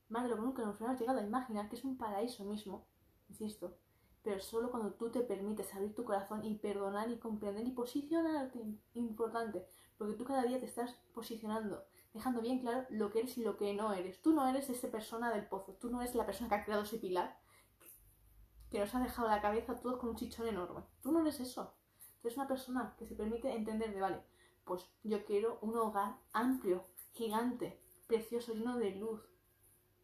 más 0.08 0.24
de 0.24 0.30
lo 0.30 0.36
que 0.36 0.42
nunca 0.42 0.64
nos 0.64 0.78
hubiéramos 0.78 1.00
llegado 1.00 1.20
a 1.20 1.24
imaginar, 1.24 1.70
que 1.70 1.76
es 1.76 1.84
un 1.84 1.98
paraíso 1.98 2.46
mismo, 2.46 2.88
insisto, 3.28 3.78
pero 4.24 4.40
solo 4.40 4.70
cuando 4.72 4.94
tú 4.94 5.12
te 5.12 5.22
permites 5.22 5.74
abrir 5.74 5.96
tu 5.96 6.04
corazón 6.04 6.44
y 6.44 6.56
perdonar 6.56 7.10
y 7.10 7.18
comprender 7.18 7.66
y 7.66 7.72
posicionarte, 7.72 8.60
importante, 8.94 9.66
porque 9.98 10.14
tú 10.14 10.26
cada 10.26 10.44
día 10.44 10.60
te 10.60 10.66
estás 10.66 10.94
posicionando, 11.14 11.86
dejando 12.14 12.42
bien 12.42 12.60
claro 12.60 12.86
lo 12.90 13.12
que 13.12 13.20
eres 13.20 13.38
y 13.38 13.44
lo 13.44 13.58
que 13.58 13.74
no 13.74 13.94
eres. 13.94 14.22
Tú 14.22 14.34
no 14.34 14.48
eres 14.48 14.70
esa 14.70 14.90
persona 14.90 15.32
del 15.32 15.48
pozo, 15.48 15.74
tú 15.74 15.90
no 15.90 16.02
eres 16.02 16.16
la 16.16 16.26
persona 16.26 16.50
que 16.50 16.56
ha 16.56 16.66
creado 16.66 16.84
ese 16.84 16.98
pilar, 16.98 17.40
que 18.70 18.80
nos 18.80 18.94
ha 18.94 19.00
dejado 19.00 19.28
la 19.28 19.42
cabeza 19.42 19.80
todos 19.80 19.98
con 19.98 20.10
un 20.10 20.16
chichón 20.16 20.48
enorme. 20.48 20.84
Tú 21.02 21.12
no 21.12 21.22
eres 21.22 21.40
eso. 21.40 21.74
Tú 22.22 22.28
eres 22.28 22.38
una 22.38 22.48
persona 22.48 22.96
que 22.98 23.08
se 23.08 23.16
permite 23.16 23.54
entender 23.54 23.94
de, 23.94 24.02
vale, 24.02 24.22
pues 24.66 24.86
yo 25.04 25.26
quiero 25.26 25.58
un 25.62 25.76
hogar 25.78 26.18
amplio, 26.34 26.86
gigante, 27.20 27.78
precioso, 28.08 28.54
lleno 28.54 28.78
de 28.78 28.92
luz, 28.92 29.22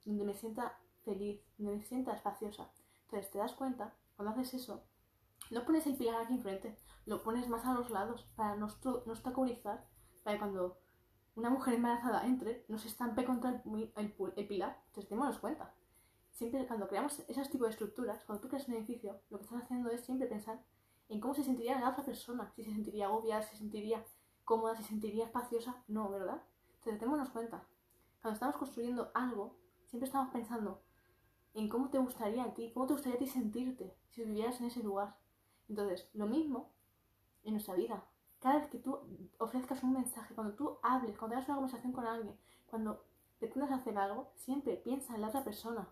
donde 0.04 0.26
me 0.26 0.34
sienta 0.34 0.78
feliz, 1.06 1.42
donde 1.58 1.78
me 1.78 1.84
sienta 1.86 2.14
espaciosa. 2.14 2.70
Entonces 3.06 3.32
te 3.32 3.38
das 3.38 3.54
cuenta 3.54 3.96
cuando 4.18 4.34
haces 4.34 4.56
eso, 4.56 4.84
no 5.50 5.64
pones 5.64 5.88
el 5.88 5.96
pilar 5.96 6.22
aquí 6.22 6.34
enfrente, 6.34 6.78
lo 7.06 7.24
pones 7.24 7.48
más 7.48 7.66
a 7.66 7.74
los 7.74 7.90
lados 7.90 8.28
para 8.36 8.56
no, 8.58 8.66
obstaculizar, 8.66 9.88
para 10.24 10.36
que 10.36 10.40
cuando 10.40 10.78
una 11.36 11.50
mujer 11.50 11.76
embarazada 11.76 12.26
entre, 12.26 12.66
no 12.68 12.78
se 12.78 12.90
estampe 12.90 13.24
contra 13.24 13.64
el, 13.96 14.48
pilar. 14.48 14.82
Entonces, 14.88 15.10
démonos 15.10 15.40
cuenta. 15.40 15.74
Siempre 16.32 16.68
cuando 16.68 16.88
creamos 16.90 17.20
ese 17.30 17.50
tipo 17.50 17.64
de 17.64 17.72
estructuras, 17.72 18.26
cuando 18.26 18.42
tú 18.42 18.50
creas 18.50 18.68
un 18.68 18.76
edificio, 18.76 19.22
lo 19.30 19.38
que 19.38 19.46
estás 19.46 19.64
haciendo 19.64 19.90
es 19.90 20.02
siempre 20.02 20.28
pensar 20.28 20.62
en 21.08 21.22
cómo 21.22 21.34
se 21.34 21.44
sentiría 21.44 21.80
la 21.80 21.92
otra 21.92 22.04
persona, 22.04 22.52
si 22.56 22.64
se 22.64 22.72
sentiría 22.72 23.06
agobiada, 23.06 23.42
si 23.44 23.52
se 23.52 23.58
sentiría 23.58 24.04
cómoda, 24.44 24.76
si 24.76 24.84
se 24.84 24.90
sentiría 24.90 25.26
espaciosa, 25.26 25.84
no, 25.88 26.10
¿verdad? 26.10 26.42
Entonces, 26.86 27.02
démonos 27.02 27.32
cuenta. 27.32 27.68
Cuando 28.22 28.36
estamos 28.36 28.58
construyendo 28.58 29.10
algo, 29.16 29.58
siempre 29.88 30.06
estamos 30.06 30.32
pensando 30.32 30.84
en 31.56 31.68
cómo 31.68 31.90
te 31.90 31.98
gustaría 31.98 32.44
a 32.44 32.54
ti, 32.54 32.70
cómo 32.76 32.86
te 32.86 32.94
gustaría 32.94 33.16
a 33.16 33.20
ti 33.20 33.26
sentirte 33.26 33.98
si 34.12 34.24
vivieras 34.24 34.60
en 34.60 34.68
ese 34.68 34.84
lugar. 34.84 35.18
Entonces, 35.68 36.08
lo 36.14 36.28
mismo 36.28 36.76
en 37.44 37.54
nuestra 37.54 37.74
vida. 37.74 38.06
Cada 38.38 38.60
vez 38.60 38.70
que 38.70 38.78
tú 38.78 39.00
ofrezcas 39.40 39.82
un 39.82 39.94
mensaje, 39.94 40.36
cuando 40.36 40.54
tú 40.54 40.78
hables, 40.84 41.18
cuando 41.18 41.34
tengas 41.34 41.50
una 41.50 41.56
conversación 41.56 41.92
con 41.92 42.06
alguien, 42.06 42.38
cuando 42.68 43.04
pretendas 43.40 43.72
hacer 43.72 43.98
algo, 43.98 44.32
siempre 44.36 44.78
piensa 44.78 45.16
en 45.16 45.22
la 45.22 45.30
otra 45.30 45.44
persona. 45.44 45.90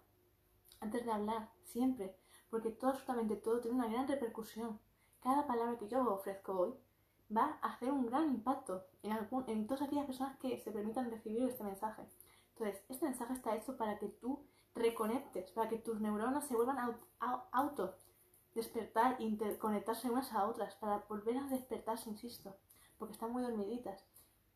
Antes 0.80 1.06
de 1.06 1.12
hablar, 1.12 1.50
siempre. 1.64 2.16
Porque 2.52 2.70
todo, 2.70 2.92
absolutamente 2.92 3.38
todo, 3.38 3.62
tiene 3.62 3.78
una 3.78 3.88
gran 3.88 4.08
repercusión. 4.08 4.80
cada 5.22 5.48
palabra 5.48 5.76
que 5.80 5.88
yo 5.88 6.08
ofrezco 6.08 6.54
hoy 6.54 6.76
va 7.36 7.58
a 7.62 7.74
hacer 7.74 7.92
un 7.92 8.06
gran 8.06 8.30
impacto 8.30 8.86
en, 9.02 9.12
algún, 9.12 9.44
en 9.48 9.68
todas 9.68 9.84
aquellas 9.84 10.06
personas 10.06 10.38
que 10.38 10.58
se 10.60 10.72
permitan 10.72 11.10
recibir 11.10 11.44
este 11.44 11.64
mensaje. 11.64 12.04
Entonces, 12.50 12.84
este 12.90 13.06
mensaje 13.06 13.34
está 13.34 13.56
hecho 13.56 13.78
para 13.78 13.98
que 13.98 14.08
tú 14.08 14.46
reconectes, 14.76 15.52
para 15.52 15.70
que 15.70 15.78
tus 15.78 16.00
neuronas 16.00 16.48
se 16.48 16.56
vuelvan 16.56 16.78
a 17.20 17.46
auto 17.52 17.96
despertar, 18.56 19.20
interconectarse 19.20 20.10
unas 20.10 20.32
a 20.34 20.46
otras, 20.46 20.76
para 20.76 21.00
volver 21.10 21.38
a 21.38 21.48
despertarse, 21.48 22.10
insisto, 22.10 22.56
porque 22.98 23.14
están 23.14 23.32
muy 23.32 23.44
dormiditas. 23.44 24.06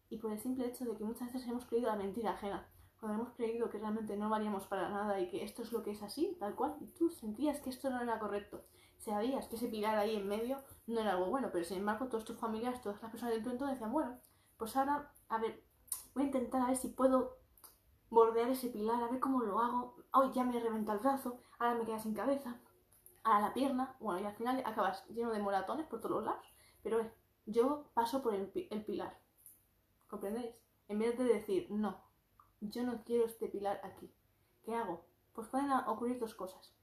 Y 0.10 0.17
por 0.17 0.31
el 0.31 0.39
simple 0.39 0.67
hecho 0.67 0.86
de 0.86 0.96
que 0.96 1.03
muchas 1.03 1.34
veces 1.34 1.50
hemos 1.50 1.65
creído 1.65 1.88
la 1.88 1.96
mentira 1.96 2.31
ajena, 2.31 2.67
cuando 3.00 3.22
hemos 3.22 3.34
creído 3.36 3.69
que 3.69 3.77
realmente 3.77 4.17
no 4.17 4.29
valíamos 4.29 4.65
para 4.65 4.89
nada 4.89 5.19
y 5.19 5.29
que 5.29 5.43
esto 5.43 5.62
es 5.62 5.72
lo 5.72 5.84
que 5.84 5.91
es 5.91 6.01
así, 6.01 6.36
tal 6.39 6.55
cual, 6.55 6.75
y 6.79 6.88
tú 6.88 7.10
sentías 7.10 7.60
que 7.60 7.69
esto 7.69 7.89
no 7.89 8.01
era 8.01 8.19
correcto, 8.19 8.63
sabías 8.98 9.48
que 9.48 9.56
ese 9.56 9.68
pilar 9.68 9.98
ahí 9.98 10.16
en 10.16 10.27
medio 10.27 10.63
no 10.88 11.00
era 11.01 11.12
algo 11.12 11.27
bueno, 11.27 11.50
pero 11.51 11.63
sin 11.66 11.77
embargo 11.80 12.08
todos 12.08 12.25
tus 12.25 12.38
familiares, 12.38 12.82
todas 12.82 13.01
las 13.01 13.12
personas 13.12 13.36
de 13.36 13.42
tu 13.42 13.50
entorno 13.50 13.74
decían, 13.74 13.92
bueno, 13.92 14.20
pues 14.58 14.75
ahora, 14.75 15.12
a 15.30 15.38
ver, 15.38 15.63
voy 16.13 16.24
a 16.24 16.25
intentar 16.27 16.62
a 16.62 16.68
ver 16.68 16.77
si 16.77 16.89
puedo 16.89 17.38
bordear 18.10 18.50
ese 18.50 18.70
pilar, 18.70 19.04
a 19.04 19.08
ver 19.08 19.20
cómo 19.20 19.42
lo 19.42 19.60
hago, 19.60 19.96
hoy 20.13 20.32
ya 20.34 20.44
me 20.44 20.60
reventa 20.60 20.94
el 20.94 21.00
brazo, 21.00 21.39
ahora 21.60 21.75
me 21.75 21.86
queda 21.86 22.00
sin 22.00 22.13
cabeza, 22.13 22.60
a 23.24 23.42
la 23.42 23.54
pierna, 23.54 23.96
bueno, 24.00 24.22
y 24.22 24.25
al 24.25 24.36
final 24.36 24.63
acabas 24.66 25.06
lleno 25.08 25.32
de 25.32 25.39
moratones 25.39 25.86
por 25.88 26.00
todos 26.00 26.16
los 26.16 26.25
lados, 26.25 26.46
pero 26.82 27.01
eh, 27.01 27.13
yo 27.46 27.89
paso 27.94 28.22
por 28.22 28.34
el, 28.34 28.51
el 28.72 28.86
pilar, 28.86 29.20
¿comprendéis? 30.08 30.56
En 30.88 31.00
vez 31.00 31.18
de 31.18 31.25
decir, 31.25 31.68
no, 31.70 32.01
yo 32.62 32.84
no 32.84 33.04
quiero 33.04 33.25
este 33.25 33.50
pilar 33.50 33.82
aquí, 33.84 34.13
¿qué 34.63 34.74
hago? 34.75 35.06
Pues 35.34 35.50
pueden 35.50 35.70
ocurrir 35.72 36.18
dos 36.20 36.34
cosas. 36.34 36.74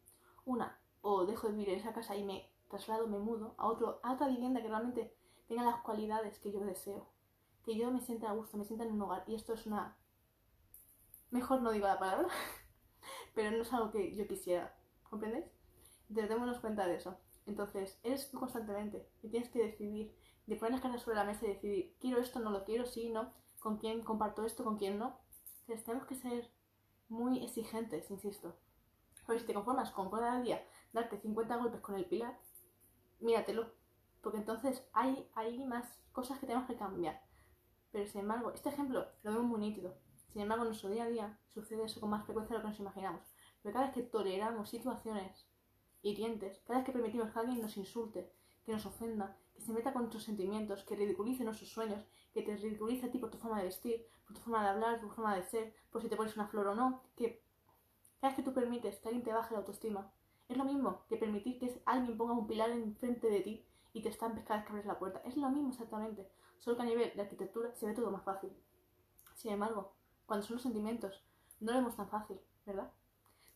Una, 0.44 0.78
o 1.06 1.26
dejo 1.26 1.48
de 1.48 1.52
vivir 1.52 1.68
en 1.68 1.80
esa 1.80 1.92
casa 1.92 2.16
y 2.16 2.24
me 2.24 2.50
traslado, 2.68 3.06
me 3.06 3.18
mudo 3.18 3.54
a, 3.58 3.68
otro, 3.68 4.00
a 4.02 4.14
otra 4.14 4.26
vivienda 4.26 4.62
que 4.62 4.68
realmente 4.68 5.14
tenga 5.46 5.62
las 5.62 5.82
cualidades 5.82 6.38
que 6.38 6.50
yo 6.50 6.60
deseo, 6.60 7.06
que 7.62 7.76
yo 7.76 7.90
me 7.90 8.00
sienta 8.00 8.30
a 8.30 8.32
gusto, 8.32 8.56
me 8.56 8.64
sienta 8.64 8.86
en 8.86 8.92
un 8.92 9.02
hogar, 9.02 9.22
y 9.26 9.34
esto 9.34 9.52
es 9.52 9.66
una... 9.66 9.98
Mejor 11.30 11.60
no 11.60 11.72
digo 11.72 11.86
la 11.86 11.98
palabra, 11.98 12.28
pero 13.34 13.50
no 13.50 13.62
es 13.62 13.72
algo 13.74 13.90
que 13.90 14.16
yo 14.16 14.26
quisiera, 14.26 14.74
¿comprendéis? 15.02 15.44
démonos 16.08 16.60
cuenta 16.60 16.86
de 16.86 16.96
eso. 16.96 17.18
Entonces, 17.44 18.00
eres 18.02 18.26
constantemente 18.28 19.06
y 19.22 19.28
tienes 19.28 19.50
que 19.50 19.62
decidir, 19.62 20.16
de 20.46 20.56
poner 20.56 20.72
las 20.72 20.80
cartas 20.80 21.02
sobre 21.02 21.16
la 21.16 21.24
mesa 21.24 21.44
y 21.44 21.48
decidir, 21.48 21.96
quiero 22.00 22.18
esto, 22.18 22.40
no 22.40 22.50
lo 22.50 22.64
quiero, 22.64 22.86
sí, 22.86 23.10
no, 23.10 23.30
con 23.58 23.76
quién 23.76 24.02
comparto 24.02 24.46
esto, 24.46 24.64
con 24.64 24.78
quién 24.78 24.98
no. 24.98 25.18
Entonces, 25.60 25.84
tenemos 25.84 26.06
que 26.06 26.14
ser 26.14 26.50
muy 27.10 27.44
exigentes, 27.44 28.10
insisto. 28.10 28.56
Porque 29.24 29.40
si 29.40 29.46
te 29.46 29.54
conformas 29.54 29.90
con 29.90 30.10
cada 30.10 30.40
día 30.40 30.64
darte 30.92 31.18
50 31.18 31.56
golpes 31.56 31.80
con 31.80 31.96
el 31.96 32.06
pilar, 32.06 32.38
míratelo. 33.20 33.72
Porque 34.20 34.38
entonces 34.38 34.86
hay, 34.92 35.28
hay 35.34 35.64
más 35.64 36.00
cosas 36.12 36.38
que 36.38 36.46
tenemos 36.46 36.68
que 36.68 36.76
cambiar. 36.76 37.22
Pero 37.92 38.06
sin 38.06 38.22
embargo, 38.22 38.52
este 38.52 38.70
ejemplo 38.70 39.06
lo 39.22 39.30
vemos 39.30 39.46
muy 39.46 39.60
nítido. 39.60 39.94
Sin 40.32 40.42
embargo, 40.42 40.64
en 40.64 40.70
nuestro 40.70 40.90
día 40.90 41.04
a 41.04 41.08
día 41.08 41.38
sucede 41.48 41.84
eso 41.84 42.00
con 42.00 42.10
más 42.10 42.24
frecuencia 42.24 42.56
de 42.56 42.58
lo 42.58 42.64
que 42.64 42.70
nos 42.70 42.80
imaginamos. 42.80 43.22
Pero 43.62 43.72
cada 43.72 43.86
vez 43.86 43.94
que 43.94 44.02
toleramos 44.02 44.68
situaciones 44.68 45.46
hirientes, 46.02 46.60
cada 46.66 46.80
vez 46.80 46.86
que 46.86 46.92
permitimos 46.92 47.30
que 47.30 47.38
alguien 47.38 47.62
nos 47.62 47.76
insulte, 47.76 48.32
que 48.64 48.72
nos 48.72 48.84
ofenda, 48.84 49.36
que 49.54 49.62
se 49.62 49.72
meta 49.72 49.92
con 49.92 50.02
nuestros 50.02 50.24
sentimientos, 50.24 50.82
que 50.82 50.96
ridiculice 50.96 51.44
nuestros 51.44 51.70
sueños, 51.70 52.04
que 52.32 52.42
te 52.42 52.56
ridiculice 52.56 53.06
a 53.06 53.10
ti 53.12 53.18
por 53.18 53.30
tu 53.30 53.38
forma 53.38 53.58
de 53.58 53.66
vestir, 53.66 54.06
por 54.26 54.36
tu 54.36 54.42
forma 54.42 54.62
de 54.62 54.70
hablar, 54.70 55.00
por 55.00 55.10
tu 55.10 55.14
forma 55.14 55.36
de 55.36 55.44
ser, 55.44 55.74
por 55.90 56.02
si 56.02 56.08
te 56.08 56.16
pones 56.16 56.34
una 56.36 56.48
flor 56.48 56.66
o 56.66 56.74
no, 56.74 57.02
que 57.16 57.43
cada 58.24 58.36
que 58.36 58.42
tú 58.42 58.54
permites 58.54 58.96
que 59.00 59.08
alguien 59.08 59.22
te 59.22 59.34
baje 59.34 59.52
la 59.52 59.58
autoestima, 59.58 60.10
es 60.48 60.56
lo 60.56 60.64
mismo 60.64 61.04
que 61.10 61.18
permitir 61.18 61.58
que 61.58 61.82
alguien 61.84 62.16
ponga 62.16 62.32
un 62.32 62.46
pilar 62.46 62.70
enfrente 62.70 63.28
de 63.28 63.40
ti 63.40 63.66
y 63.92 64.00
te 64.00 64.08
estampes 64.08 64.44
cada 64.44 64.60
vez 64.60 64.66
que 64.66 64.72
abres 64.72 64.86
la 64.86 64.98
puerta. 64.98 65.20
Es 65.26 65.36
lo 65.36 65.50
mismo 65.50 65.68
exactamente, 65.68 66.26
solo 66.58 66.78
que 66.78 66.84
a 66.84 66.86
nivel 66.86 67.12
de 67.14 67.20
arquitectura 67.20 67.74
se 67.74 67.84
ve 67.84 67.92
todo 67.92 68.10
más 68.10 68.24
fácil. 68.24 68.50
Sin 69.34 69.52
embargo, 69.52 69.92
cuando 70.24 70.46
son 70.46 70.54
los 70.54 70.62
sentimientos, 70.62 71.22
no 71.60 71.72
lo 71.72 71.78
vemos 71.80 71.96
tan 71.96 72.08
fácil, 72.08 72.40
¿verdad? 72.64 72.90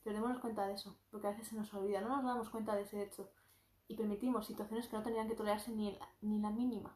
Pero 0.05 0.17
démonos 0.17 0.39
cuenta 0.41 0.67
de 0.67 0.75
eso, 0.75 0.99
porque 1.11 1.29
a 1.29 1.31
veces 1.31 1.49
se 1.49 1.57
nos 1.57 1.73
olvida, 1.73 2.03
no 2.03 2.11
nos 2.11 2.23
damos 2.23 2.51
cuenta 2.51 2.77
de 2.77 2.83
ese 2.83 3.03
hecho 3.03 3.31
y 3.87 3.97
permitimos 3.97 4.47
situaciones 4.47 4.87
que 4.87 4.99
no 4.99 5.03
tendrían 5.03 5.29
que 5.29 5.35
tolerarse 5.35 5.71
ni, 5.71 5.99
ni 6.21 6.41
la 6.41 6.51
mínima, 6.51 6.95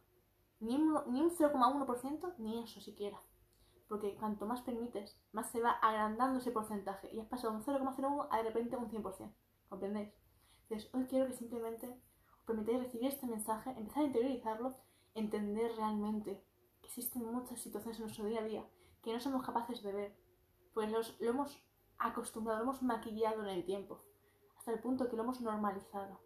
ni 0.60 0.76
ni 0.76 1.22
un 1.22 1.30
0,1%, 1.30 2.34
ni 2.36 2.64
eso 2.64 2.82
siquiera. 2.82 3.18
Porque 3.92 4.14
cuanto 4.14 4.46
más 4.46 4.62
permites, 4.62 5.20
más 5.32 5.50
se 5.50 5.60
va 5.60 5.72
agrandando 5.72 6.38
ese 6.38 6.50
porcentaje 6.50 7.10
y 7.12 7.20
has 7.20 7.26
pasado 7.26 7.52
un 7.52 7.62
0,01 7.62 8.26
a 8.30 8.38
de 8.38 8.44
repente 8.44 8.74
un 8.74 8.88
100%. 8.88 9.30
¿Comprendéis? 9.68 10.14
Entonces, 10.62 10.88
hoy 10.94 11.04
quiero 11.04 11.26
que 11.26 11.34
simplemente 11.34 12.00
os 12.32 12.40
permitáis 12.46 12.84
recibir 12.84 13.08
este 13.08 13.26
mensaje, 13.26 13.68
empezar 13.72 14.04
a 14.04 14.06
interiorizarlo, 14.06 14.78
entender 15.12 15.72
realmente 15.76 16.42
que 16.80 16.88
existen 16.88 17.30
muchas 17.30 17.60
situaciones 17.60 17.98
en 17.98 18.04
nuestro 18.04 18.24
día 18.24 18.40
a 18.40 18.44
día 18.44 18.66
que 19.02 19.12
no 19.12 19.20
somos 19.20 19.44
capaces 19.44 19.82
de 19.82 19.92
ver, 19.92 20.16
pues 20.72 20.90
los, 20.90 21.20
lo 21.20 21.28
hemos 21.28 21.62
acostumbrado, 21.98 22.60
lo 22.60 22.70
hemos 22.70 22.82
maquillado 22.82 23.42
en 23.42 23.50
el 23.50 23.66
tiempo, 23.66 24.02
hasta 24.56 24.72
el 24.72 24.80
punto 24.80 25.10
que 25.10 25.16
lo 25.16 25.24
hemos 25.24 25.42
normalizado. 25.42 26.18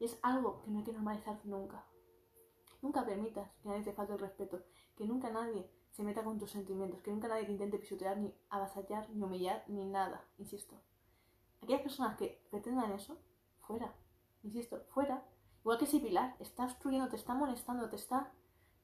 Y 0.00 0.06
es 0.06 0.18
algo 0.22 0.60
que 0.64 0.72
no 0.72 0.78
hay 0.78 0.84
que 0.84 0.92
normalizar 0.92 1.38
nunca. 1.44 1.86
Nunca 2.80 3.06
permitas 3.06 3.48
que 3.62 3.68
nadie 3.68 3.84
te 3.84 3.92
falte 3.92 4.14
el 4.14 4.18
respeto, 4.18 4.64
que 4.96 5.04
nunca 5.04 5.30
nadie 5.30 5.70
se 5.92 6.02
meta 6.02 6.24
con 6.24 6.38
tus 6.38 6.50
sentimientos, 6.50 7.02
que 7.02 7.10
nunca 7.10 7.28
nadie 7.28 7.44
te 7.44 7.52
intente 7.52 7.78
pisotear, 7.78 8.16
ni 8.16 8.34
avasallar, 8.48 9.08
ni 9.10 9.22
humillar, 9.22 9.62
ni 9.68 9.84
nada, 9.84 10.24
insisto. 10.38 10.80
Aquellas 11.62 11.82
personas 11.82 12.16
que 12.16 12.42
pretendan 12.50 12.92
eso, 12.92 13.18
fuera, 13.60 13.94
insisto, 14.42 14.84
fuera. 14.88 15.24
Igual 15.60 15.78
que 15.78 15.84
ese 15.84 16.00
pilar, 16.00 16.34
está 16.40 16.64
obstruyendo, 16.64 17.08
te 17.08 17.16
está 17.16 17.34
molestando, 17.34 17.88
te 17.88 17.96
está 17.96 18.32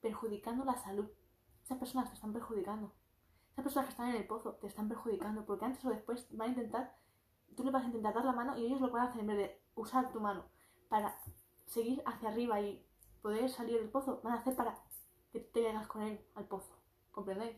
perjudicando 0.01 0.65
la 0.65 0.77
salud. 0.77 1.09
Esas 1.65 1.79
personas 1.79 2.09
te 2.09 2.15
están 2.15 2.33
perjudicando. 2.33 2.93
Esas 3.53 3.65
personas 3.65 3.87
que 3.87 3.93
están 3.93 4.11
en 4.11 4.17
el 4.17 4.27
pozo 4.27 4.55
te 4.57 4.69
están 4.69 4.89
perjudicando 4.89 5.45
porque 5.45 5.65
antes 5.65 5.85
o 5.85 5.91
después 5.91 6.29
van 6.31 6.51
a 6.51 6.53
intentar, 6.53 6.97
tú 7.57 7.65
le 7.65 7.73
vas 7.73 7.83
a 7.83 7.87
intentar 7.87 8.15
dar 8.15 8.25
la 8.25 8.33
mano 8.33 8.57
y 8.57 8.67
ellos 8.67 8.81
lo 8.81 8.91
van 8.91 9.07
a 9.07 9.11
hacer 9.11 9.23
en 9.23 9.27
vez 9.27 9.37
de 9.39 9.63
usar 9.75 10.13
tu 10.13 10.21
mano 10.21 10.45
para 10.89 11.19
seguir 11.67 12.03
hacia 12.07 12.29
arriba 12.29 12.61
y 12.61 12.87
poder 13.21 13.51
salir 13.51 13.79
del 13.79 13.91
pozo, 13.91 14.21
van 14.23 14.35
a 14.35 14.41
hacer 14.41 14.55
para 14.55 14.81
que 15.33 15.41
te 15.41 15.63
llegas 15.63 15.89
con 15.89 16.03
él 16.03 16.25
al 16.35 16.47
pozo. 16.47 16.79
¿Comprendéis? 17.19 17.57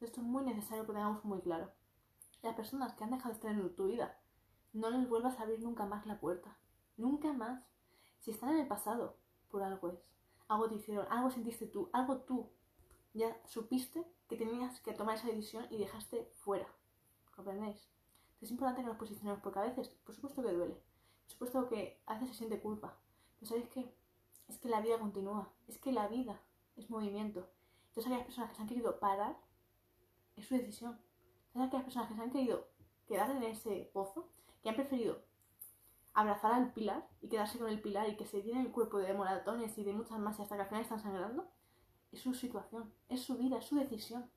Esto 0.00 0.22
es 0.22 0.26
muy 0.26 0.42
necesario 0.42 0.86
que 0.86 0.94
tengamos 0.94 1.22
muy 1.22 1.42
claro. 1.42 1.70
Las 2.40 2.54
personas 2.54 2.94
que 2.94 3.04
han 3.04 3.10
dejado 3.10 3.28
de 3.28 3.34
estar 3.34 3.50
en 3.50 3.76
tu 3.76 3.88
vida, 3.88 4.18
no 4.72 4.88
les 4.88 5.06
vuelvas 5.06 5.38
a 5.38 5.42
abrir 5.42 5.60
nunca 5.60 5.84
más 5.84 6.06
la 6.06 6.18
puerta. 6.18 6.56
Nunca 6.96 7.30
más. 7.34 7.62
Si 8.20 8.30
están 8.30 8.54
en 8.54 8.60
el 8.60 8.66
pasado, 8.66 9.18
por 9.50 9.62
algo 9.62 9.90
es. 9.90 10.02
Algo 10.48 10.66
te 10.66 10.76
hicieron, 10.76 11.06
algo 11.10 11.30
sentiste 11.30 11.66
tú, 11.66 11.90
algo 11.92 12.22
tú 12.22 12.48
ya 13.12 13.38
supiste 13.44 14.10
que 14.30 14.36
tenías 14.38 14.80
que 14.80 14.94
tomar 14.94 15.16
esa 15.16 15.26
decisión 15.26 15.66
y 15.68 15.76
dejaste 15.76 16.24
fuera. 16.40 16.66
¿Comprendéis? 17.36 17.86
Es 18.40 18.50
importante 18.50 18.80
que 18.80 18.88
nos 18.88 18.96
posicionemos 18.96 19.42
porque 19.42 19.58
a 19.58 19.64
veces, 19.64 19.90
por 19.90 20.14
supuesto 20.14 20.42
que 20.42 20.52
duele, 20.52 20.80
por 21.20 21.30
supuesto 21.30 21.68
que 21.68 22.00
a 22.06 22.14
veces 22.14 22.30
se 22.30 22.34
siente 22.36 22.62
culpa, 22.62 22.96
pero 23.38 23.50
¿sabéis 23.50 23.68
qué? 23.68 23.94
Es 24.48 24.56
que 24.56 24.70
la 24.70 24.80
vida 24.80 24.98
continúa, 24.98 25.52
es 25.68 25.76
que 25.76 25.92
la 25.92 26.08
vida 26.08 26.40
es 26.76 26.88
movimiento. 26.88 27.46
Entonces 27.92 28.10
aquellas 28.10 28.24
personas 28.24 28.50
que 28.50 28.56
se 28.56 28.62
han 28.62 28.68
querido 28.68 28.98
parar, 28.98 29.36
es 30.36 30.46
su 30.46 30.54
decisión. 30.54 30.98
Entonces 31.48 31.68
aquellas 31.68 31.84
personas 31.84 32.08
que 32.08 32.14
se 32.14 32.22
han 32.22 32.30
querido 32.30 32.68
quedar 33.06 33.30
en 33.30 33.42
ese 33.42 33.90
pozo, 33.92 34.30
que 34.62 34.70
han 34.70 34.76
preferido 34.76 35.22
abrazar 36.14 36.54
al 36.54 36.72
pilar 36.72 37.06
y 37.20 37.28
quedarse 37.28 37.58
con 37.58 37.68
el 37.68 37.80
pilar 37.80 38.08
y 38.08 38.16
que 38.16 38.24
se 38.24 38.42
llene 38.42 38.62
el 38.62 38.72
cuerpo 38.72 38.98
de 38.98 39.12
moratones 39.12 39.76
y 39.76 39.84
de 39.84 39.92
muchas 39.92 40.18
más 40.18 40.40
hasta 40.40 40.56
que 40.56 40.62
al 40.62 40.68
final 40.68 40.82
están 40.82 41.00
sangrando, 41.00 41.50
es 42.12 42.20
su 42.20 42.34
situación, 42.34 42.92
es 43.08 43.22
su 43.22 43.36
vida, 43.36 43.58
es 43.58 43.66
su 43.66 43.76
decisión, 43.76 44.30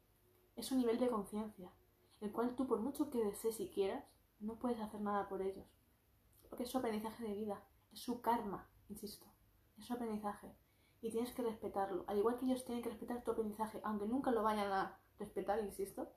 es 0.57 0.65
su 0.65 0.75
nivel 0.75 0.99
de 0.99 1.09
conciencia, 1.09 1.71
el 2.19 2.31
cual 2.31 2.55
tú 2.55 2.67
por 2.67 2.79
mucho 2.79 3.09
que 3.09 3.23
desees 3.23 3.59
y 3.61 3.69
quieras, 3.69 4.03
no 4.39 4.59
puedes 4.59 4.79
hacer 4.79 4.99
nada 5.01 5.29
por 5.29 5.41
ellos. 5.41 5.65
Porque 6.49 6.63
es 6.63 6.69
su 6.69 6.77
aprendizaje 6.77 7.23
de 7.23 7.33
vida, 7.33 7.63
es 7.91 7.99
su 8.01 8.21
karma, 8.21 8.69
insisto, 8.89 9.25
es 9.77 9.85
su 9.85 9.93
aprendizaje. 9.93 10.53
Y 11.05 11.11
tienes 11.11 11.31
que 11.33 11.43
respetarlo, 11.43 12.03
al 12.07 12.17
igual 12.17 12.35
que 12.39 12.45
ellos 12.45 12.65
tienen 12.65 12.83
que 12.83 12.89
respetar 12.89 13.23
tu 13.23 13.29
aprendizaje, 13.29 13.79
aunque 13.83 14.07
nunca 14.07 14.31
lo 14.31 14.41
vayan 14.41 14.71
a 14.71 14.97
respetar, 15.19 15.59
insisto. 15.59 16.09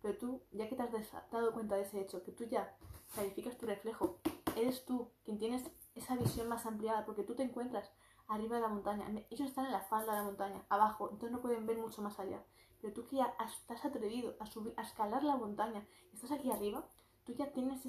Pero 0.00 0.16
tú, 0.16 0.40
ya 0.50 0.66
que 0.66 0.76
te 0.76 0.82
has 0.82 1.12
dado 1.30 1.52
cuenta 1.52 1.74
de 1.74 1.82
ese 1.82 2.00
hecho, 2.00 2.22
que 2.22 2.32
tú 2.32 2.44
ya 2.44 2.74
calificas 3.14 3.58
tu 3.58 3.66
reflejo, 3.66 4.16
eres 4.56 4.86
tú 4.86 5.10
quien 5.26 5.36
tienes 5.36 5.70
esa 5.94 6.16
visión 6.16 6.48
más 6.48 6.64
ampliada, 6.64 7.04
porque 7.04 7.22
tú 7.22 7.34
te 7.34 7.42
encuentras 7.42 7.92
arriba 8.28 8.56
de 8.56 8.62
la 8.62 8.68
montaña. 8.68 9.06
Ellos 9.28 9.46
están 9.46 9.66
en 9.66 9.72
la 9.72 9.82
falda 9.82 10.12
de 10.12 10.20
la 10.20 10.24
montaña, 10.24 10.64
abajo, 10.70 11.10
entonces 11.10 11.32
no 11.32 11.42
pueden 11.42 11.66
ver 11.66 11.76
mucho 11.76 12.00
más 12.00 12.18
allá. 12.18 12.42
Pero 12.80 12.94
tú 12.94 13.04
que 13.04 13.16
ya 13.16 13.34
estás 13.44 13.84
atrevido 13.84 14.36
a 14.40 14.46
subir, 14.46 14.72
a 14.78 14.82
escalar 14.84 15.22
la 15.22 15.36
montaña, 15.36 15.86
estás 16.14 16.32
aquí 16.32 16.50
arriba, 16.50 16.88
tú 17.26 17.34
ya 17.34 17.52
tienes 17.52 17.84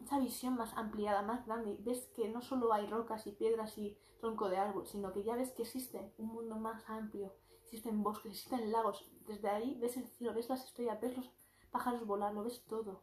esa 0.00 0.18
visión 0.18 0.54
más 0.56 0.72
ampliada, 0.74 1.22
más 1.22 1.46
grande, 1.46 1.76
ves 1.80 2.10
que 2.14 2.28
no 2.28 2.40
solo 2.42 2.72
hay 2.72 2.86
rocas 2.86 3.26
y 3.26 3.32
piedras 3.32 3.76
y 3.78 3.98
tronco 4.20 4.48
de 4.48 4.58
árbol, 4.58 4.86
sino 4.86 5.12
que 5.12 5.22
ya 5.22 5.36
ves 5.36 5.52
que 5.52 5.62
existe 5.62 6.12
un 6.18 6.28
mundo 6.28 6.56
más 6.56 6.88
amplio, 6.88 7.34
existen 7.62 8.02
bosques, 8.02 8.32
existen 8.32 8.72
lagos. 8.72 9.10
Desde 9.26 9.48
ahí 9.48 9.78
ves 9.80 9.96
el 9.96 10.06
cielo, 10.08 10.34
ves 10.34 10.48
las 10.48 10.64
estrellas, 10.64 11.00
ves 11.00 11.16
los 11.16 11.30
pájaros 11.70 12.06
volar, 12.06 12.34
lo 12.34 12.44
ves 12.44 12.64
todo. 12.66 13.02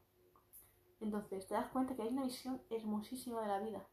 Entonces 1.00 1.48
te 1.48 1.54
das 1.54 1.72
cuenta 1.72 1.96
que 1.96 2.02
hay 2.02 2.10
una 2.10 2.26
visión 2.26 2.62
hermosísima 2.70 3.42
de 3.42 3.48
la 3.48 3.60
vida. 3.60 3.88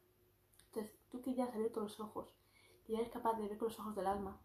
Entonces 0.66 0.98
tú 1.10 1.20
que 1.20 1.34
ya 1.34 1.44
has 1.44 1.54
abierto 1.54 1.80
los 1.80 2.00
ojos, 2.00 2.34
que 2.84 2.94
ya 2.94 2.98
eres 3.00 3.12
capaz 3.12 3.34
de 3.34 3.48
ver 3.48 3.58
con 3.58 3.68
los 3.68 3.78
ojos 3.78 3.94
del 3.94 4.06
alma. 4.06 4.40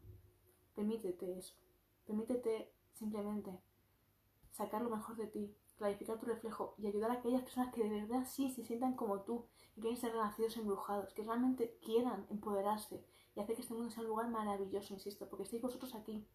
Permítete 0.75 1.38
eso. 1.38 1.56
Permítete 2.06 2.74
simplemente 2.94 3.62
sacar 4.51 4.82
lo 4.82 4.89
mejor 4.89 5.16
de 5.16 5.28
ti, 5.28 5.56
clarificar 5.79 6.19
tu 6.19 6.25
reflejo 6.25 6.75
y 6.77 6.88
ayudar 6.88 7.09
a 7.09 7.15
aquellas 7.15 7.41
personas 7.41 7.74
que 7.74 7.83
de 7.83 7.89
verdad 7.89 8.25
sí 8.27 8.51
se 8.51 8.63
sientan 8.63 8.95
como 8.95 9.21
tú, 9.21 9.48
que 9.74 9.81
quieren 9.81 9.98
ser 9.98 10.12
renacidos 10.12 10.57
embrujados, 10.57 11.13
que 11.13 11.24
realmente 11.24 11.79
quieran 11.81 12.27
empoderarse 12.29 13.03
y 13.33 13.39
hacer 13.39 13.55
que 13.55 13.62
este 13.62 13.74
mundo 13.74 13.89
sea 13.89 14.03
un 14.03 14.09
lugar 14.09 14.27
maravilloso, 14.29 14.93
insisto, 14.93 15.27
porque 15.27 15.43
estáis 15.43 15.62
vosotros 15.62 15.95
aquí, 15.95 16.27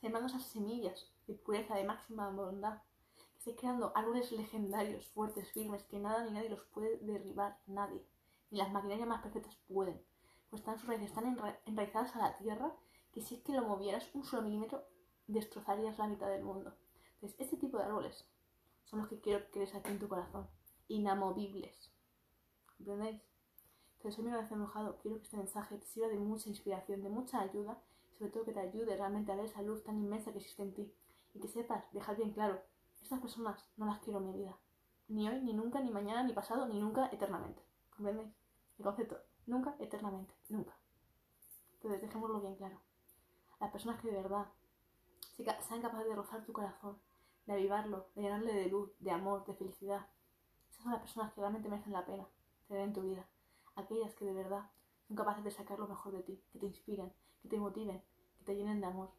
sembrando 0.00 0.28
esas 0.28 0.44
semillas 0.44 1.12
de 1.26 1.34
pureza, 1.34 1.74
de 1.74 1.84
máxima 1.84 2.30
bondad, 2.30 2.82
que 3.32 3.38
estáis 3.38 3.56
creando 3.58 3.92
árboles 3.94 4.32
legendarios, 4.32 5.06
fuertes, 5.08 5.52
firmes, 5.52 5.84
que 5.84 5.98
nada 5.98 6.24
ni 6.24 6.32
nadie 6.32 6.48
los 6.48 6.64
puede 6.64 6.96
derribar, 6.98 7.60
nadie, 7.66 8.04
ni 8.50 8.58
las 8.58 8.72
maquinarias 8.72 9.06
más 9.06 9.22
perfectas 9.22 9.56
pueden, 9.68 10.02
pues 10.48 10.62
están 10.62 10.78
sus 10.78 10.88
raíces 10.88 11.12
tan 11.12 11.38
enraizadas 11.66 12.16
a 12.16 12.20
la 12.20 12.36
tierra 12.38 12.74
que 13.12 13.20
si 13.20 13.34
es 13.34 13.42
que 13.42 13.52
lo 13.52 13.62
movieras 13.62 14.08
un 14.14 14.24
solo 14.24 14.42
milímetro, 14.42 14.84
destrozarías 15.26 15.98
la 15.98 16.06
mitad 16.06 16.28
del 16.28 16.44
mundo. 16.44 16.74
Entonces, 17.14 17.38
este 17.38 17.56
tipo 17.56 17.76
de 17.76 17.84
árboles 17.84 18.26
son 18.90 19.00
los 19.00 19.08
que 19.08 19.20
quiero 19.20 19.44
que 19.44 19.50
crees 19.52 19.74
aquí 19.74 19.92
en 19.92 20.00
tu 20.00 20.08
corazón. 20.08 20.48
Inamovibles. 20.88 21.92
¿Entendéis? 22.80 23.22
Entonces 23.96 24.18
hoy 24.18 24.24
me 24.24 24.32
lo 24.32 24.40
embrujado. 24.40 24.98
Quiero 24.98 25.18
que 25.18 25.22
este 25.22 25.36
mensaje 25.36 25.78
te 25.78 25.86
sirva 25.86 26.08
de 26.08 26.18
mucha 26.18 26.48
inspiración, 26.48 27.02
de 27.02 27.08
mucha 27.08 27.40
ayuda, 27.40 27.80
sobre 28.18 28.32
todo 28.32 28.44
que 28.44 28.52
te 28.52 28.60
ayude 28.60 28.96
realmente 28.96 29.30
a 29.30 29.36
ver 29.36 29.44
esa 29.44 29.62
luz 29.62 29.84
tan 29.84 29.98
inmensa 29.98 30.32
que 30.32 30.38
existe 30.38 30.62
en 30.62 30.74
ti. 30.74 30.92
Y 31.34 31.40
que 31.40 31.46
sepas, 31.46 31.84
dejar 31.92 32.16
bien 32.16 32.32
claro, 32.32 32.60
estas 33.00 33.20
personas 33.20 33.70
no 33.76 33.86
las 33.86 34.00
quiero 34.00 34.18
en 34.18 34.26
mi 34.26 34.32
vida. 34.32 34.58
Ni 35.06 35.28
hoy, 35.28 35.40
ni 35.42 35.52
nunca, 35.52 35.80
ni 35.80 35.90
mañana, 35.90 36.24
ni 36.24 36.32
pasado, 36.32 36.66
ni 36.66 36.80
nunca, 36.80 37.08
eternamente. 37.12 37.62
¿Comprendéis? 37.90 38.34
El 38.78 38.84
concepto, 38.84 39.18
nunca, 39.46 39.76
eternamente, 39.78 40.34
nunca. 40.48 40.76
Entonces 41.74 42.00
dejémoslo 42.00 42.40
bien 42.40 42.56
claro. 42.56 42.80
Las 43.60 43.70
personas 43.70 44.00
que 44.00 44.08
de 44.08 44.16
verdad 44.16 44.46
sean 45.68 45.80
capaces 45.80 46.08
de 46.08 46.14
rozar 46.14 46.44
tu 46.44 46.52
corazón, 46.52 46.98
de 47.46 47.52
avivarlo, 47.52 48.08
de 48.14 48.22
llenarle 48.22 48.54
de 48.54 48.68
luz, 48.68 48.90
de 48.98 49.10
amor, 49.10 49.44
de 49.44 49.54
felicidad. 49.54 50.06
Esas 50.70 50.82
son 50.82 50.92
las 50.92 51.00
personas 51.00 51.32
que 51.32 51.40
realmente 51.40 51.68
merecen 51.68 51.92
la 51.92 52.06
pena 52.06 52.28
tener 52.68 52.84
en 52.84 52.92
tu 52.92 53.02
vida. 53.02 53.26
Aquellas 53.74 54.14
que 54.14 54.24
de 54.24 54.32
verdad 54.32 54.70
son 55.06 55.16
capaces 55.16 55.42
de 55.42 55.50
sacar 55.50 55.78
lo 55.78 55.88
mejor 55.88 56.12
de 56.12 56.22
ti, 56.22 56.42
que 56.52 56.58
te 56.58 56.66
inspiren, 56.66 57.12
que 57.42 57.48
te 57.48 57.58
motiven, 57.58 58.02
que 58.38 58.44
te 58.44 58.54
llenen 58.54 58.80
de 58.80 58.86
amor 58.86 59.10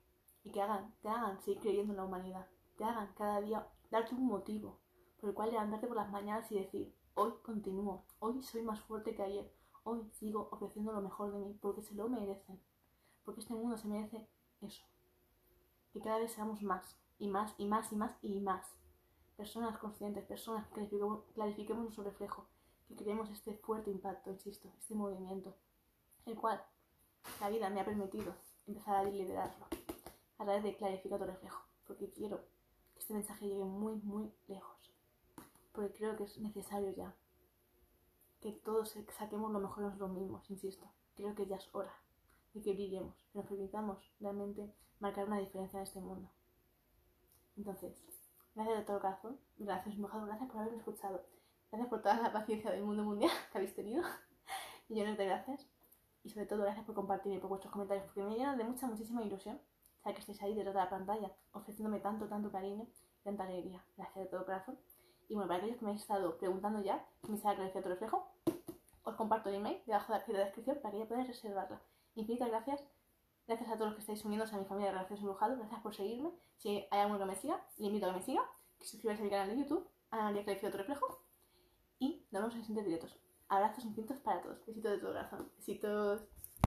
y 0.43 0.51
que 0.51 0.61
hagan, 0.61 0.95
te 1.01 1.09
hagan 1.09 1.39
seguir 1.41 1.59
creyendo 1.59 1.93
en 1.93 1.97
la 1.97 2.05
humanidad, 2.05 2.47
te 2.77 2.83
hagan 2.83 3.13
cada 3.15 3.41
día 3.41 3.67
darte 3.89 4.15
un 4.15 4.25
motivo 4.25 4.79
por 5.19 5.29
el 5.29 5.35
cual 5.35 5.51
levantarte 5.51 5.87
por 5.87 5.97
las 5.97 6.09
mañanas 6.09 6.51
y 6.51 6.59
decir, 6.59 6.95
hoy 7.13 7.33
continúo, 7.43 8.05
hoy 8.19 8.41
soy 8.41 8.63
más 8.63 8.79
fuerte 8.81 9.13
que 9.13 9.21
ayer, 9.21 9.53
hoy 9.83 10.09
sigo 10.13 10.49
ofreciendo 10.51 10.93
lo 10.93 11.01
mejor 11.01 11.31
de 11.31 11.39
mí 11.39 11.57
porque 11.61 11.81
se 11.81 11.93
lo 11.93 12.07
merecen, 12.09 12.59
porque 13.23 13.41
este 13.41 13.53
mundo 13.53 13.77
se 13.77 13.87
merece 13.87 14.29
eso, 14.61 14.83
que 15.91 15.99
cada 15.99 16.19
vez 16.19 16.31
seamos 16.31 16.63
más, 16.63 17.00
y 17.21 17.27
más 17.27 17.53
y 17.59 17.67
más 17.67 17.91
y 17.91 17.95
más 17.95 18.17
y 18.23 18.39
más. 18.39 18.65
Personas 19.37 19.77
conscientes, 19.77 20.25
personas 20.25 20.67
que 20.69 20.89
clarifiquemos, 21.35 21.83
nuestro 21.83 22.03
reflejo, 22.03 22.47
que 22.87 22.95
creemos 22.95 23.29
este 23.29 23.53
fuerte 23.53 23.91
impacto, 23.91 24.31
insisto, 24.31 24.73
este 24.79 24.95
movimiento, 24.95 25.55
el 26.25 26.35
cual 26.35 26.63
la 27.39 27.49
vida 27.49 27.69
me 27.69 27.79
ha 27.79 27.85
permitido 27.85 28.33
empezar 28.65 28.95
a 28.95 29.03
liderarlo 29.03 29.67
a 30.39 30.43
través 30.43 30.63
de 30.63 30.75
clarificar 30.75 31.19
tu 31.19 31.25
reflejo, 31.25 31.61
porque 31.85 32.09
quiero 32.09 32.39
que 32.93 32.99
este 32.99 33.13
mensaje 33.13 33.47
llegue 33.47 33.65
muy, 33.65 33.97
muy 33.97 34.33
lejos, 34.47 34.91
porque 35.73 35.93
creo 35.93 36.17
que 36.17 36.23
es 36.23 36.39
necesario 36.39 36.89
ya 36.91 37.15
que 38.41 38.51
todos 38.51 38.97
saquemos 39.15 39.51
lo 39.51 39.59
mejor 39.59 39.77
de 39.77 39.83
nosotros 39.83 40.11
mismos, 40.11 40.49
insisto, 40.49 40.87
creo 41.15 41.35
que 41.35 41.45
ya 41.45 41.57
es 41.57 41.69
hora 41.75 41.93
de 42.55 42.61
que 42.63 42.73
brillemos, 42.73 43.15
que 43.31 43.37
nos 43.37 43.47
permitamos 43.47 44.11
realmente 44.19 44.73
marcar 44.99 45.27
una 45.27 45.37
diferencia 45.37 45.77
en 45.77 45.83
este 45.83 45.99
mundo. 45.99 46.27
Entonces, 47.57 48.03
gracias 48.55 48.77
de 48.77 48.85
todo 48.85 48.99
corazón, 48.99 49.39
gracias 49.57 49.97
mojado, 49.97 50.25
gracias 50.25 50.49
por 50.49 50.61
haberme 50.61 50.77
escuchado, 50.77 51.25
gracias 51.71 51.89
por 51.89 52.01
toda 52.01 52.21
la 52.21 52.31
paciencia 52.31 52.71
del 52.71 52.83
mundo 52.83 53.03
mundial 53.03 53.31
que 53.51 53.57
habéis 53.57 53.75
tenido, 53.75 54.03
millones 54.89 55.17
de 55.17 55.25
gracias, 55.25 55.67
y 56.23 56.29
sobre 56.29 56.45
todo 56.45 56.61
gracias 56.63 56.85
por 56.85 56.95
compartir 56.95 57.33
y 57.33 57.39
por 57.39 57.49
vuestros 57.49 57.73
comentarios, 57.73 58.05
porque 58.05 58.23
me 58.23 58.35
llenan 58.35 58.57
de 58.57 58.63
mucha, 58.63 58.87
muchísima 58.87 59.23
ilusión, 59.23 59.59
saber 60.01 60.15
que 60.15 60.21
estáis 60.21 60.41
ahí 60.41 60.55
detrás 60.55 60.73
de 60.73 60.81
la 60.81 60.89
pantalla, 60.89 61.31
ofreciéndome 61.53 61.99
tanto, 61.99 62.27
tanto 62.27 62.51
cariño 62.51 62.87
tanta 63.23 63.43
alegría, 63.43 63.83
gracias 63.97 64.25
de 64.25 64.31
todo 64.31 64.45
corazón. 64.45 64.77
Y 65.29 65.35
bueno, 65.35 65.47
para 65.47 65.59
aquellos 65.59 65.77
que 65.77 65.85
me 65.85 65.91
habéis 65.91 66.01
estado 66.01 66.37
preguntando 66.37 66.81
ya, 66.81 67.05
que 67.23 67.31
me 67.31 67.37
sale 67.37 67.55
clarificar 67.55 67.83
tu 67.83 67.89
reflejo, 67.89 68.27
os 69.03 69.15
comparto 69.15 69.49
el 69.49 69.55
email 69.55 69.81
debajo 69.85 70.13
de 70.13 70.33
la 70.33 70.45
descripción 70.45 70.79
para 70.81 70.91
que 70.91 70.99
ya 70.99 71.07
podáis 71.07 71.27
reservarla. 71.27 71.81
Infinitas 72.15 72.49
gracias 72.49 72.83
Gracias 73.51 73.69
a 73.69 73.73
todos 73.73 73.87
los 73.87 73.95
que 73.95 73.99
estáis 73.99 74.23
unidos 74.23 74.53
a 74.53 74.57
mi 74.57 74.63
familia 74.63 74.91
de 74.91 74.93
Relaciones 74.93 75.19
Embrujados. 75.23 75.57
Gracias 75.57 75.81
por 75.81 75.93
seguirme. 75.93 76.31
Si 76.55 76.69
hay 76.89 76.99
alguno 77.01 77.19
que 77.19 77.25
me 77.25 77.35
siga, 77.35 77.61
le 77.79 77.87
invito 77.87 78.05
a 78.05 78.13
que 78.13 78.19
me 78.19 78.23
siga. 78.23 78.49
Que 78.79 78.85
suscribáis 78.85 79.19
a 79.19 79.23
mi 79.23 79.29
canal 79.29 79.49
de 79.49 79.57
YouTube, 79.61 79.89
a 80.09 80.23
María 80.23 80.45
Clarifica 80.45 80.71
tu 80.71 80.77
reflejo. 80.77 81.25
Y 81.99 82.25
nos 82.31 82.43
vemos 82.43 82.55
en 82.55 82.61
siguientes 82.61 82.85
directos. 82.85 83.19
Abrazos 83.49 83.83
infinitos 83.83 84.19
para 84.19 84.41
todos. 84.41 84.65
Besitos 84.65 84.93
de 84.93 84.97
todo 84.99 85.11
corazón. 85.11 85.51
Besitos. 85.57 86.21